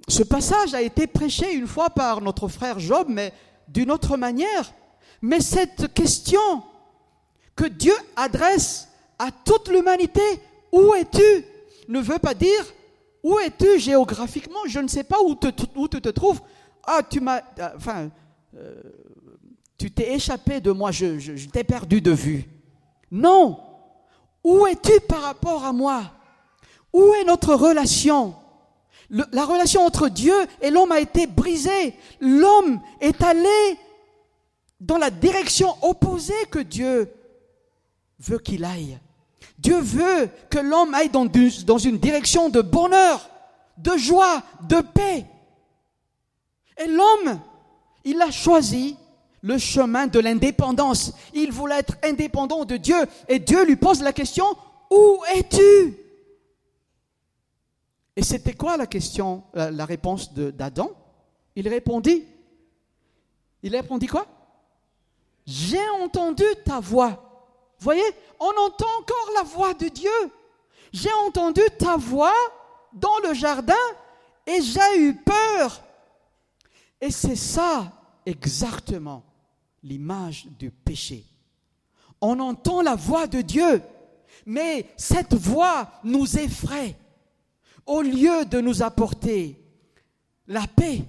ce 0.07 0.23
passage 0.23 0.73
a 0.73 0.81
été 0.81 1.07
prêché 1.07 1.53
une 1.53 1.67
fois 1.67 1.89
par 1.89 2.21
notre 2.21 2.47
frère 2.47 2.79
Job, 2.79 3.07
mais 3.09 3.33
d'une 3.67 3.91
autre 3.91 4.17
manière. 4.17 4.73
Mais 5.21 5.39
cette 5.39 5.93
question 5.93 6.63
que 7.55 7.65
Dieu 7.65 7.93
adresse 8.15 8.89
à 9.17 9.29
toute 9.31 9.69
l'humanité, 9.69 10.21
où 10.71 10.93
es-tu? 10.93 11.45
Ne 11.87 11.99
veut 11.99 12.19
pas 12.19 12.33
dire 12.33 12.65
où 13.23 13.39
es-tu 13.39 13.79
géographiquement? 13.79 14.59
Je 14.67 14.79
ne 14.79 14.87
sais 14.87 15.03
pas 15.03 15.19
où, 15.21 15.35
tu 15.35 16.01
te 16.01 16.09
trouves. 16.09 16.41
Ah, 16.83 17.01
tu 17.07 17.19
m'as. 17.19 17.41
Euh, 17.59 17.69
enfin, 17.75 18.09
euh, 18.55 18.81
tu 19.77 19.91
t'es 19.91 20.13
échappé 20.13 20.61
de 20.61 20.71
moi, 20.71 20.91
je 20.91 21.49
t'ai 21.49 21.63
perdu 21.63 22.01
de 22.01 22.11
vue. 22.11 22.45
Non. 23.11 23.59
Où 24.43 24.67
es-tu 24.67 24.99
par 25.01 25.23
rapport 25.23 25.65
à 25.65 25.73
moi? 25.73 26.03
Où 26.93 27.13
est 27.15 27.23
notre 27.23 27.55
relation? 27.55 28.35
La 29.09 29.45
relation 29.45 29.81
entre 29.81 30.07
Dieu 30.07 30.35
et 30.61 30.69
l'homme 30.69 30.91
a 30.91 30.99
été 30.99 31.27
brisée. 31.27 31.95
L'homme 32.19 32.79
est 33.01 33.21
allé 33.23 33.77
dans 34.79 34.97
la 34.97 35.09
direction 35.09 35.75
opposée 35.81 36.45
que 36.51 36.59
Dieu 36.59 37.11
veut 38.19 38.39
qu'il 38.39 38.63
aille. 38.65 38.99
Dieu 39.57 39.79
veut 39.79 40.29
que 40.49 40.59
l'homme 40.59 40.93
aille 40.93 41.09
dans, 41.09 41.27
une 41.77 41.97
direction 41.97 42.49
de 42.49 42.61
bonheur, 42.61 43.29
de 43.77 43.97
joie, 43.97 44.43
de 44.67 44.81
paix. 44.81 45.25
Et 46.77 46.87
l'homme, 46.87 47.39
il 48.03 48.21
a 48.21 48.31
choisi 48.31 48.97
le 49.41 49.57
chemin 49.57 50.07
de 50.07 50.19
l'indépendance. 50.19 51.13
Il 51.33 51.51
voulait 51.51 51.79
être 51.79 51.95
indépendant 52.03 52.65
de 52.65 52.77
Dieu. 52.77 52.97
Et 53.27 53.39
Dieu 53.39 53.65
lui 53.65 53.75
pose 53.75 54.01
la 54.01 54.11
question, 54.11 54.45
où 54.91 55.19
es-tu? 55.35 55.97
Et 58.15 58.23
c'était 58.23 58.53
quoi 58.53 58.77
la 58.77 58.87
question, 58.87 59.43
la, 59.53 59.85
réponse 59.85 60.33
d'Adam? 60.33 60.91
Il 61.55 61.67
répondit, 61.67 62.25
il 63.63 63.75
répondit 63.75 64.07
quoi? 64.07 64.25
J'ai 65.45 65.89
entendu 66.01 66.43
ta 66.65 66.79
voix 66.79 67.24
voyez, 67.79 68.03
on 68.39 68.51
entend 68.65 68.87
encore 68.99 69.31
la 69.35 69.43
voix 69.43 69.73
de 69.73 69.87
Dieu. 69.87 70.31
J'ai 70.91 71.11
entendu 71.25 71.61
ta 71.77 71.97
voix 71.97 72.33
dans 72.93 73.19
le 73.27 73.33
jardin 73.33 73.73
et 74.45 74.61
j'ai 74.61 75.01
eu 75.01 75.15
peur. 75.15 75.81
Et 77.01 77.11
c'est 77.11 77.35
ça 77.35 77.91
exactement 78.25 79.23
l'image 79.83 80.47
du 80.57 80.71
péché. 80.71 81.23
On 82.21 82.39
entend 82.39 82.81
la 82.81 82.95
voix 82.95 83.27
de 83.27 83.41
Dieu, 83.41 83.81
mais 84.45 84.87
cette 84.97 85.35
voix 85.35 85.91
nous 86.03 86.37
effraie. 86.37 86.95
Au 87.85 88.01
lieu 88.01 88.45
de 88.45 88.61
nous 88.61 88.81
apporter 88.81 89.61
la 90.47 90.65
paix, 90.65 91.01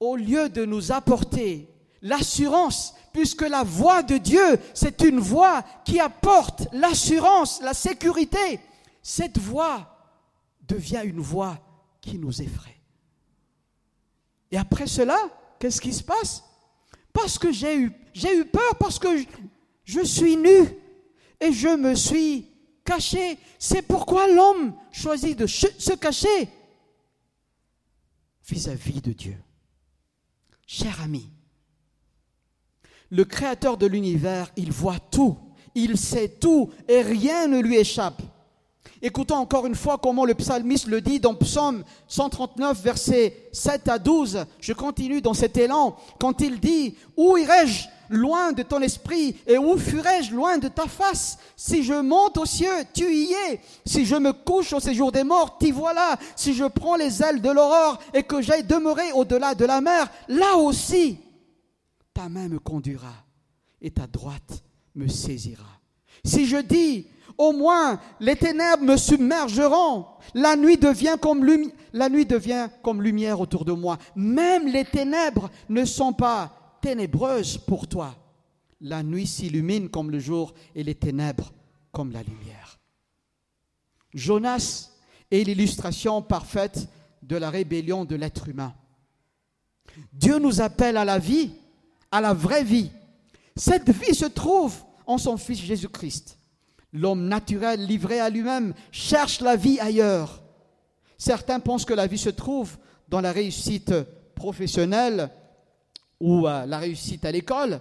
au 0.00 0.16
lieu 0.16 0.48
de 0.48 0.64
nous 0.64 0.90
apporter 0.90 1.68
l'assurance 2.02 2.94
puisque 3.12 3.42
la 3.42 3.62
voix 3.62 4.02
de 4.02 4.16
Dieu, 4.18 4.58
c'est 4.74 5.02
une 5.02 5.20
voix 5.20 5.62
qui 5.84 6.00
apporte 6.00 6.68
l'assurance, 6.72 7.60
la 7.62 7.74
sécurité. 7.74 8.60
Cette 9.02 9.38
voix 9.38 9.88
devient 10.62 11.02
une 11.04 11.20
voix 11.20 11.58
qui 12.00 12.18
nous 12.18 12.42
effraie. 12.42 12.80
Et 14.50 14.58
après 14.58 14.86
cela, 14.86 15.18
qu'est-ce 15.58 15.80
qui 15.80 15.92
se 15.92 16.02
passe? 16.02 16.44
Parce 17.12 17.38
que 17.38 17.52
j'ai 17.52 17.76
eu, 17.76 18.44
peur, 18.46 18.76
parce 18.78 18.98
que 18.98 19.08
je, 19.84 20.00
suis 20.02 20.36
nu 20.36 20.58
et 21.40 21.52
je 21.52 21.68
me 21.76 21.94
suis 21.94 22.50
caché. 22.84 23.38
C'est 23.58 23.82
pourquoi 23.82 24.28
l'homme 24.28 24.74
choisit 24.90 25.38
de 25.38 25.46
se 25.46 25.94
cacher 25.94 26.48
vis-à-vis 28.48 28.98
-vis 28.98 29.02
de 29.02 29.12
Dieu. 29.12 29.38
Cher 30.66 31.00
ami, 31.02 31.30
le 33.12 33.26
créateur 33.26 33.76
de 33.76 33.86
l'univers, 33.86 34.50
il 34.56 34.72
voit 34.72 34.98
tout, 35.10 35.36
il 35.74 35.98
sait 35.98 36.28
tout 36.40 36.70
et 36.88 37.02
rien 37.02 37.46
ne 37.46 37.60
lui 37.60 37.76
échappe. 37.76 38.22
Écoutons 39.02 39.36
encore 39.36 39.66
une 39.66 39.74
fois 39.74 39.98
comment 40.02 40.24
le 40.24 40.32
psalmiste 40.32 40.86
le 40.86 41.02
dit 41.02 41.20
dans 41.20 41.34
Psaume 41.34 41.84
139, 42.08 42.82
versets 42.82 43.50
7 43.52 43.88
à 43.88 43.98
12. 43.98 44.46
Je 44.60 44.72
continue 44.72 45.20
dans 45.20 45.34
cet 45.34 45.58
élan 45.58 45.96
quand 46.18 46.40
il 46.40 46.58
dit, 46.58 46.94
Où 47.16 47.36
irai-je 47.36 47.88
loin 48.08 48.52
de 48.52 48.62
ton 48.62 48.80
esprit 48.80 49.36
et 49.46 49.58
où 49.58 49.76
fuirai-je 49.76 50.34
loin 50.34 50.56
de 50.56 50.68
ta 50.68 50.86
face? 50.86 51.36
Si 51.54 51.82
je 51.82 52.00
monte 52.00 52.38
aux 52.38 52.46
cieux, 52.46 52.86
tu 52.94 53.12
y 53.12 53.32
es. 53.50 53.60
Si 53.84 54.06
je 54.06 54.16
me 54.16 54.32
couche 54.32 54.72
au 54.72 54.80
séjour 54.80 55.12
des 55.12 55.24
morts, 55.24 55.58
t'y 55.58 55.70
voilà. 55.70 56.16
Si 56.34 56.54
je 56.54 56.64
prends 56.64 56.96
les 56.96 57.22
ailes 57.22 57.42
de 57.42 57.50
l'aurore 57.50 57.98
et 58.14 58.22
que 58.22 58.40
j'aille 58.40 58.64
demeurer 58.64 59.12
au-delà 59.12 59.54
de 59.54 59.66
la 59.66 59.82
mer, 59.82 60.08
là 60.28 60.56
aussi 60.56 61.18
ta 62.14 62.28
main 62.28 62.48
me 62.48 62.58
conduira 62.58 63.14
et 63.80 63.90
ta 63.90 64.06
droite 64.06 64.62
me 64.94 65.08
saisira. 65.08 65.80
Si 66.24 66.46
je 66.46 66.58
dis, 66.58 67.06
au 67.38 67.52
moins 67.52 68.00
les 68.20 68.36
ténèbres 68.36 68.84
me 68.84 68.96
submergeront, 68.96 70.06
la 70.34 70.56
nuit 70.56 70.76
devient 70.76 71.16
comme, 71.20 71.42
lumière 73.02 73.40
autour 73.40 73.64
de 73.64 73.72
moi. 73.72 73.98
Même 74.14 74.68
les 74.68 74.84
ténèbres 74.84 75.50
ne 75.68 75.84
sont 75.84 76.12
pas 76.12 76.78
ténébreuses 76.80 77.58
pour 77.58 77.88
toi. 77.88 78.14
La 78.80 79.02
nuit 79.02 79.26
s'illumine 79.26 79.88
comme 79.88 80.10
le 80.10 80.18
jour 80.18 80.54
et 80.74 80.82
les 80.82 80.94
ténèbres 80.94 81.52
comme 81.92 82.12
la 82.12 82.22
lumière. 82.22 82.78
Jonas 84.12 84.90
est 85.30 85.44
l'illustration 85.44 86.20
parfaite 86.20 86.88
de 87.22 87.36
la 87.36 87.50
rébellion 87.50 88.04
de 88.04 88.16
l'être 88.16 88.48
humain. 88.48 88.74
Dieu 90.12 90.38
nous 90.38 90.60
appelle 90.60 90.96
à 90.96 91.04
la 91.04 91.18
vie, 91.18 91.52
à 92.12 92.20
la 92.20 92.34
vraie 92.34 92.62
vie. 92.62 92.90
Cette 93.56 93.90
vie 93.90 94.14
se 94.14 94.26
trouve 94.26 94.74
en 95.06 95.18
son 95.18 95.36
Fils 95.36 95.60
Jésus-Christ. 95.60 96.38
L'homme 96.92 97.26
naturel 97.26 97.84
livré 97.86 98.20
à 98.20 98.28
lui-même 98.28 98.74
cherche 98.92 99.40
la 99.40 99.56
vie 99.56 99.80
ailleurs. 99.80 100.42
Certains 101.16 101.58
pensent 101.58 101.86
que 101.86 101.94
la 101.94 102.06
vie 102.06 102.18
se 102.18 102.28
trouve 102.30 102.76
dans 103.08 103.20
la 103.20 103.32
réussite 103.32 103.94
professionnelle 104.34 105.30
ou 106.20 106.46
la 106.46 106.78
réussite 106.78 107.24
à 107.24 107.32
l'école, 107.32 107.80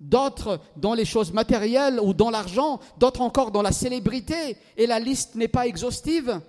d'autres 0.00 0.60
dans 0.76 0.94
les 0.94 1.04
choses 1.04 1.32
matérielles 1.32 2.00
ou 2.00 2.14
dans 2.14 2.30
l'argent, 2.30 2.80
d'autres 2.98 3.20
encore 3.20 3.50
dans 3.50 3.62
la 3.62 3.72
célébrité, 3.72 4.56
et 4.76 4.86
la 4.86 4.98
liste 4.98 5.34
n'est 5.34 5.48
pas 5.48 5.66
exhaustive. 5.66 6.40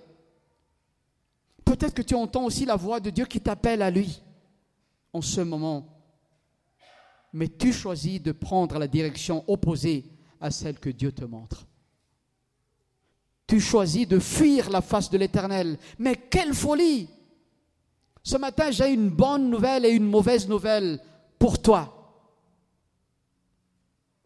Peut-être 1.64 1.94
que 1.94 2.02
tu 2.02 2.14
entends 2.14 2.44
aussi 2.44 2.64
la 2.64 2.76
voix 2.76 3.00
de 3.00 3.10
Dieu 3.10 3.26
qui 3.26 3.40
t'appelle 3.40 3.82
à 3.82 3.90
lui 3.90 4.20
en 5.12 5.22
ce 5.22 5.40
moment 5.40 5.93
mais 7.34 7.48
tu 7.48 7.72
choisis 7.72 8.22
de 8.22 8.30
prendre 8.30 8.78
la 8.78 8.86
direction 8.86 9.44
opposée 9.48 10.04
à 10.40 10.52
celle 10.52 10.78
que 10.78 10.88
Dieu 10.88 11.10
te 11.10 11.24
montre. 11.24 11.66
Tu 13.48 13.60
choisis 13.60 14.06
de 14.06 14.20
fuir 14.20 14.70
la 14.70 14.80
face 14.80 15.10
de 15.10 15.18
l'Éternel. 15.18 15.76
Mais 15.98 16.14
quelle 16.14 16.54
folie 16.54 17.08
Ce 18.22 18.36
matin, 18.36 18.70
j'ai 18.70 18.92
une 18.92 19.10
bonne 19.10 19.50
nouvelle 19.50 19.84
et 19.84 19.90
une 19.90 20.06
mauvaise 20.06 20.48
nouvelle 20.48 21.00
pour 21.36 21.60
toi. 21.60 21.90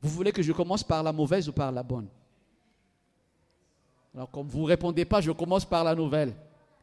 Vous 0.02 0.10
voulez 0.10 0.30
que 0.30 0.42
je 0.42 0.52
commence 0.52 0.84
par 0.84 1.02
la 1.02 1.10
mauvaise 1.10 1.48
ou 1.48 1.52
par 1.52 1.72
la 1.72 1.82
bonne? 1.82 2.08
Alors, 4.14 4.30
comme 4.30 4.48
vous 4.48 4.60
ne 4.60 4.66
répondez 4.66 5.06
pas, 5.06 5.22
je 5.22 5.32
commence 5.32 5.64
par 5.64 5.82
la 5.82 5.94
nouvelle, 5.94 6.34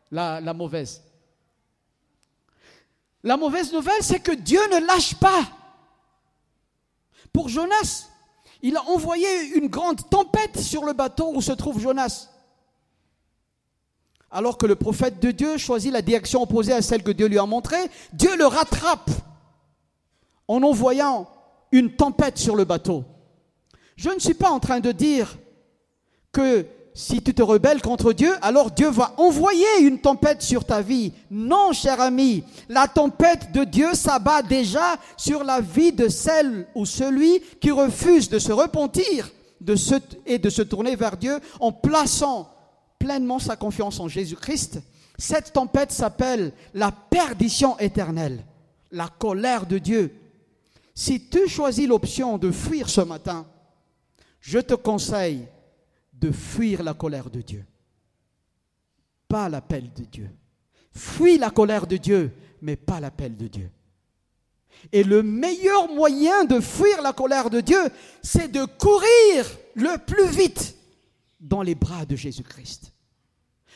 la, 0.10 0.42
la 0.42 0.54
mauvaise. 0.56 1.04
La 3.22 3.38
mauvaise 3.38 3.72
nouvelle, 3.72 4.02
c'est 4.02 4.20
que 4.20 4.32
Dieu 4.32 4.62
ne 4.72 4.88
lâche 4.88 5.14
pas. 5.20 5.65
Pour 7.36 7.50
Jonas, 7.50 8.08
il 8.62 8.78
a 8.78 8.84
envoyé 8.84 9.58
une 9.58 9.68
grande 9.68 10.10
tempête 10.10 10.58
sur 10.58 10.86
le 10.86 10.94
bateau 10.94 11.34
où 11.36 11.42
se 11.42 11.52
trouve 11.52 11.82
Jonas. 11.82 12.30
Alors 14.32 14.58
que 14.58 14.66
le 14.66 14.78
prophète 14.78 15.20
de 15.20 15.32
Dieu 15.32 15.58
choisit 15.58 15.92
la 15.92 16.02
direction 16.02 16.44
opposée 16.44 16.72
à 16.72 16.82
celle 16.82 17.04
que 17.04 17.12
Dieu 17.12 17.28
lui 17.28 17.38
a 17.38 17.46
montrée, 17.46 17.92
Dieu 18.14 18.38
le 18.38 18.46
rattrape 18.46 19.12
en 20.48 20.64
envoyant 20.64 21.28
une 21.74 21.94
tempête 21.98 22.38
sur 22.38 22.56
le 22.56 22.64
bateau. 22.64 23.04
Je 23.98 24.12
ne 24.12 24.20
suis 24.20 24.34
pas 24.34 24.52
en 24.52 24.62
train 24.62 24.80
de 24.80 24.94
dire 24.94 25.38
que 26.32 26.66
si 26.98 27.22
tu 27.22 27.34
te 27.34 27.44
rebelles 27.44 27.82
contre 27.82 28.14
Dieu, 28.14 28.34
alors 28.42 28.72
Dieu 28.72 28.90
va 28.90 29.14
envoyer 29.18 29.82
une 29.82 30.00
tempête 30.00 30.42
sur 30.42 30.64
ta 30.64 30.82
vie. 30.82 31.12
Non, 31.30 31.74
cher 31.74 32.00
ami, 32.00 32.46
la 32.70 32.88
tempête 32.88 33.52
de 33.52 33.66
Dieu 33.66 33.94
s'abat 33.94 34.42
déjà 34.42 34.96
sur 35.18 35.44
la 35.44 35.60
vie 35.60 35.92
de 35.92 36.08
celle 36.08 36.66
ou 36.74 36.86
celui 36.86 37.42
qui 37.60 37.70
refuse 37.70 38.30
de 38.30 38.40
se 38.40 38.54
repentir 38.54 39.30
et 40.26 40.40
de 40.40 40.50
se 40.50 40.62
tourner 40.62 40.96
vers 40.96 41.18
Dieu 41.18 41.38
en 41.60 41.74
plaçant 41.74 42.50
pleinement 42.98 43.40
sa 43.40 43.58
confiance 43.58 44.00
en 44.00 44.08
Jésus-Christ. 44.08 44.80
Cette 45.18 45.52
tempête 45.52 45.92
s'appelle 45.92 46.54
la 46.74 46.94
perdition 46.94 47.78
éternelle, 47.78 48.46
la 48.92 49.10
colère 49.10 49.66
de 49.66 49.80
Dieu. 49.80 50.16
Si 50.94 51.28
tu 51.28 51.50
choisis 51.50 51.90
l'option 51.90 52.38
de 52.38 52.52
fuir 52.52 52.88
ce 52.88 53.02
matin, 53.02 53.46
je 54.40 54.60
te 54.60 54.76
conseille 54.76 55.46
de 56.20 56.32
fuir 56.32 56.84
la 56.84 56.94
colère 56.94 57.30
de 57.30 57.42
Dieu, 57.42 57.66
pas 59.28 59.50
l'appel 59.50 59.92
de 59.94 60.04
Dieu. 60.04 60.30
fuis 60.92 61.38
la 61.38 61.50
colère 61.50 61.88
de 61.88 61.98
Dieu, 61.98 62.32
mais 62.62 62.78
pas 62.78 63.00
l'appel 63.00 63.36
de 63.36 63.48
Dieu. 63.48 63.70
Et 64.92 65.04
le 65.04 65.24
meilleur 65.24 65.94
moyen 65.94 66.46
de 66.46 66.60
fuir 66.60 67.02
la 67.02 67.12
colère 67.14 67.50
de 67.50 67.60
Dieu, 67.60 67.90
c'est 68.22 68.50
de 68.50 68.66
courir 68.66 69.46
le 69.76 69.98
plus 69.98 70.28
vite 70.28 70.76
dans 71.40 71.62
les 71.62 71.76
bras 71.76 72.06
de 72.06 72.16
Jésus-Christ. 72.16 72.94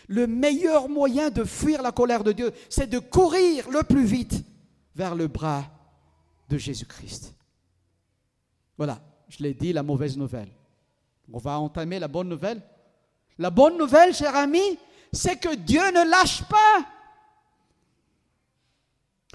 Le 0.07 0.27
meilleur 0.27 0.89
moyen 0.89 1.29
de 1.29 1.43
fuir 1.43 1.81
la 1.81 1.91
colère 1.91 2.23
de 2.23 2.31
Dieu, 2.31 2.51
c'est 2.69 2.89
de 2.89 2.99
courir 2.99 3.69
le 3.69 3.83
plus 3.83 4.05
vite 4.05 4.43
vers 4.95 5.13
le 5.15 5.27
bras 5.27 5.65
de 6.49 6.57
Jésus-Christ. 6.57 7.35
Voilà, 8.77 9.01
je 9.27 9.43
l'ai 9.43 9.53
dit, 9.53 9.73
la 9.73 9.83
mauvaise 9.83 10.17
nouvelle. 10.17 10.49
On 11.31 11.37
va 11.37 11.59
entamer 11.59 11.99
la 11.99 12.07
bonne 12.07 12.29
nouvelle. 12.29 12.61
La 13.37 13.49
bonne 13.49 13.77
nouvelle, 13.77 14.13
cher 14.13 14.35
ami, 14.35 14.77
c'est 15.11 15.37
que 15.37 15.55
Dieu 15.55 15.81
ne 15.91 16.09
lâche 16.09 16.43
pas. 16.43 16.85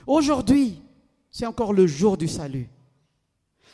Aujourd'hui, 0.07 0.83
c'est 1.31 1.47
encore 1.47 1.73
le 1.73 1.87
jour 1.87 2.17
du 2.17 2.29
salut. 2.29 2.69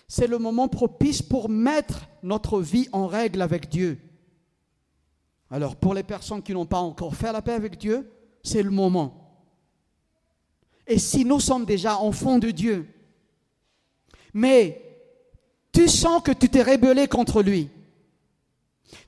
C'est 0.07 0.27
le 0.27 0.39
moment 0.39 0.69
propice 0.69 1.23
pour 1.23 1.49
mettre 1.49 2.07
notre 2.23 2.61
vie 2.61 2.89
en 2.93 3.07
règle 3.07 3.43
avec 3.43 3.69
Dieu. 3.69 3.99
Alors, 5.51 5.77
pour 5.77 5.95
les 5.95 6.03
personnes 6.03 6.43
qui 6.43 6.53
n'ont 6.53 6.67
pas 6.67 6.79
encore 6.79 7.15
fait 7.15 7.33
la 7.33 7.43
paix 7.43 7.53
avec 7.53 7.77
Dieu, 7.77 8.11
c'est 8.43 8.63
le 8.63 8.71
moment. 8.71 9.21
Et 10.87 10.99
si 10.99 11.25
nous 11.25 11.41
sommes 11.41 11.65
déjà 11.65 11.99
enfants 11.99 12.39
de 12.39 12.51
Dieu, 12.51 12.89
mais 14.33 14.81
tu 15.73 15.89
sens 15.89 16.23
que 16.23 16.33
tu 16.33 16.49
t'es 16.49 16.63
rébellé 16.63 17.09
contre 17.09 17.43
lui, 17.43 17.69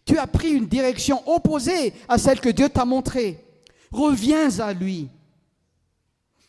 tu 0.04 0.18
as 0.18 0.26
pris 0.26 0.50
une 0.50 0.66
direction 0.66 1.22
opposée 1.26 1.92
à 2.08 2.18
celle 2.18 2.40
que 2.40 2.48
Dieu 2.48 2.68
t'a 2.68 2.84
montrée, 2.84 3.44
reviens 3.90 4.58
à 4.60 4.72
lui. 4.72 5.08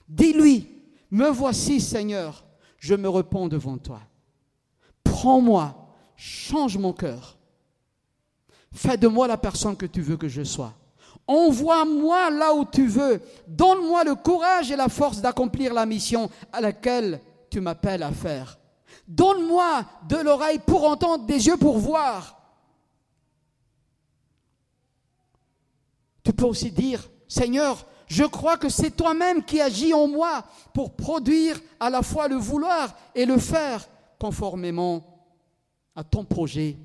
Dis-lui, 0.07 0.67
me 1.11 1.29
voici 1.29 1.79
Seigneur, 1.79 2.43
je 2.77 2.95
me 2.95 3.07
repens 3.07 3.47
devant 3.47 3.77
toi. 3.77 4.01
Prends-moi, 5.03 5.75
change 6.15 6.77
mon 6.77 6.93
cœur. 6.93 7.37
Fais 8.73 8.97
de 8.97 9.07
moi 9.07 9.27
la 9.27 9.37
personne 9.37 9.77
que 9.77 9.85
tu 9.85 10.01
veux 10.01 10.17
que 10.17 10.27
je 10.27 10.43
sois. 10.43 10.73
Envoie-moi 11.27 12.31
là 12.31 12.53
où 12.53 12.65
tu 12.65 12.87
veux. 12.87 13.21
Donne-moi 13.47 14.03
le 14.03 14.15
courage 14.15 14.71
et 14.71 14.75
la 14.75 14.89
force 14.89 15.21
d'accomplir 15.21 15.73
la 15.73 15.85
mission 15.85 16.29
à 16.51 16.59
laquelle 16.59 17.21
tu 17.49 17.61
m'appelles 17.61 18.03
à 18.03 18.11
faire. 18.11 18.57
Donne-moi 19.07 19.85
de 20.09 20.17
l'oreille 20.17 20.59
pour 20.59 20.83
entendre, 20.85 21.25
des 21.25 21.47
yeux 21.47 21.57
pour 21.57 21.77
voir. 21.77 22.42
Tu 26.23 26.33
peux 26.33 26.45
aussi 26.45 26.71
dire, 26.71 27.09
Seigneur, 27.27 27.85
je 28.07 28.23
crois 28.23 28.57
que 28.57 28.69
c'est 28.69 28.91
toi-même 28.91 29.43
qui 29.43 29.59
agis 29.59 29.93
en 29.93 30.07
moi 30.07 30.43
pour 30.73 30.95
produire 30.95 31.59
à 31.79 31.89
la 31.89 32.01
fois 32.01 32.27
le 32.27 32.35
vouloir 32.35 32.95
et 33.15 33.25
le 33.25 33.37
faire 33.37 33.87
conformément 34.19 35.25
à 35.95 36.03
ton 36.03 36.23
projet 36.23 36.77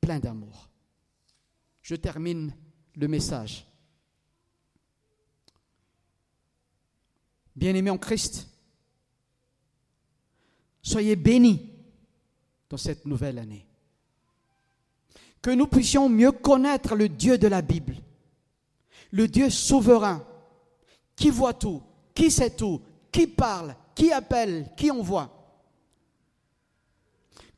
plein 0.00 0.18
d'amour. 0.18 0.68
Je 1.82 1.94
termine 1.94 2.52
le 2.96 3.08
message. 3.08 3.66
Bien-aimés 7.54 7.90
en 7.90 7.98
Christ, 7.98 8.48
soyez 10.82 11.16
bénis 11.16 11.70
dans 12.68 12.76
cette 12.76 13.04
nouvelle 13.04 13.38
année. 13.38 13.66
Que 15.42 15.50
nous 15.50 15.66
puissions 15.66 16.08
mieux 16.08 16.32
connaître 16.32 16.94
le 16.94 17.08
Dieu 17.08 17.38
de 17.38 17.48
la 17.48 17.62
Bible, 17.62 17.96
le 19.10 19.28
Dieu 19.28 19.50
souverain, 19.50 20.24
qui 21.16 21.30
voit 21.30 21.54
tout, 21.54 21.82
qui 22.14 22.30
sait 22.30 22.50
tout, 22.50 22.80
qui 23.12 23.26
parle, 23.26 23.74
qui 23.94 24.12
appelle, 24.12 24.70
qui 24.76 24.90
envoie. 24.90 25.30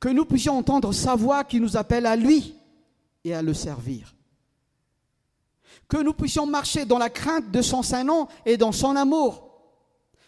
Que 0.00 0.08
nous 0.08 0.24
puissions 0.24 0.58
entendre 0.58 0.92
sa 0.92 1.14
voix 1.14 1.44
qui 1.44 1.60
nous 1.60 1.76
appelle 1.76 2.06
à 2.06 2.16
lui 2.16 2.56
et 3.24 3.34
à 3.34 3.42
le 3.42 3.54
servir. 3.54 4.16
Que 5.88 6.02
nous 6.02 6.14
puissions 6.14 6.46
marcher 6.46 6.84
dans 6.84 6.98
la 6.98 7.10
crainte 7.10 7.50
de 7.50 7.62
son 7.62 7.82
Saint-Nom 7.82 8.26
et 8.44 8.56
dans 8.56 8.72
son 8.72 8.96
amour. 8.96 9.48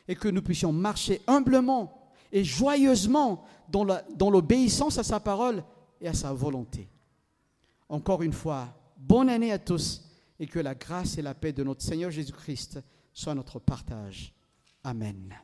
Et 0.06 0.14
que 0.14 0.28
nous 0.28 0.42
puissions 0.42 0.72
marcher 0.72 1.22
humblement 1.26 2.12
et 2.30 2.44
joyeusement 2.44 3.44
dans 3.68 4.30
l'obéissance 4.30 4.98
à 4.98 5.02
sa 5.02 5.18
parole 5.18 5.64
et 6.00 6.08
à 6.08 6.14
sa 6.14 6.32
volonté. 6.32 6.88
Encore 7.88 8.22
une 8.22 8.32
fois, 8.32 8.68
bonne 8.96 9.30
année 9.30 9.52
à 9.52 9.58
tous 9.58 10.02
et 10.38 10.46
que 10.46 10.58
la 10.58 10.74
grâce 10.74 11.18
et 11.18 11.22
la 11.22 11.34
paix 11.34 11.52
de 11.52 11.64
notre 11.64 11.82
Seigneur 11.82 12.10
Jésus-Christ 12.10 12.80
soient 13.12 13.34
notre 13.34 13.58
partage. 13.58 14.34
Amen. 14.82 15.34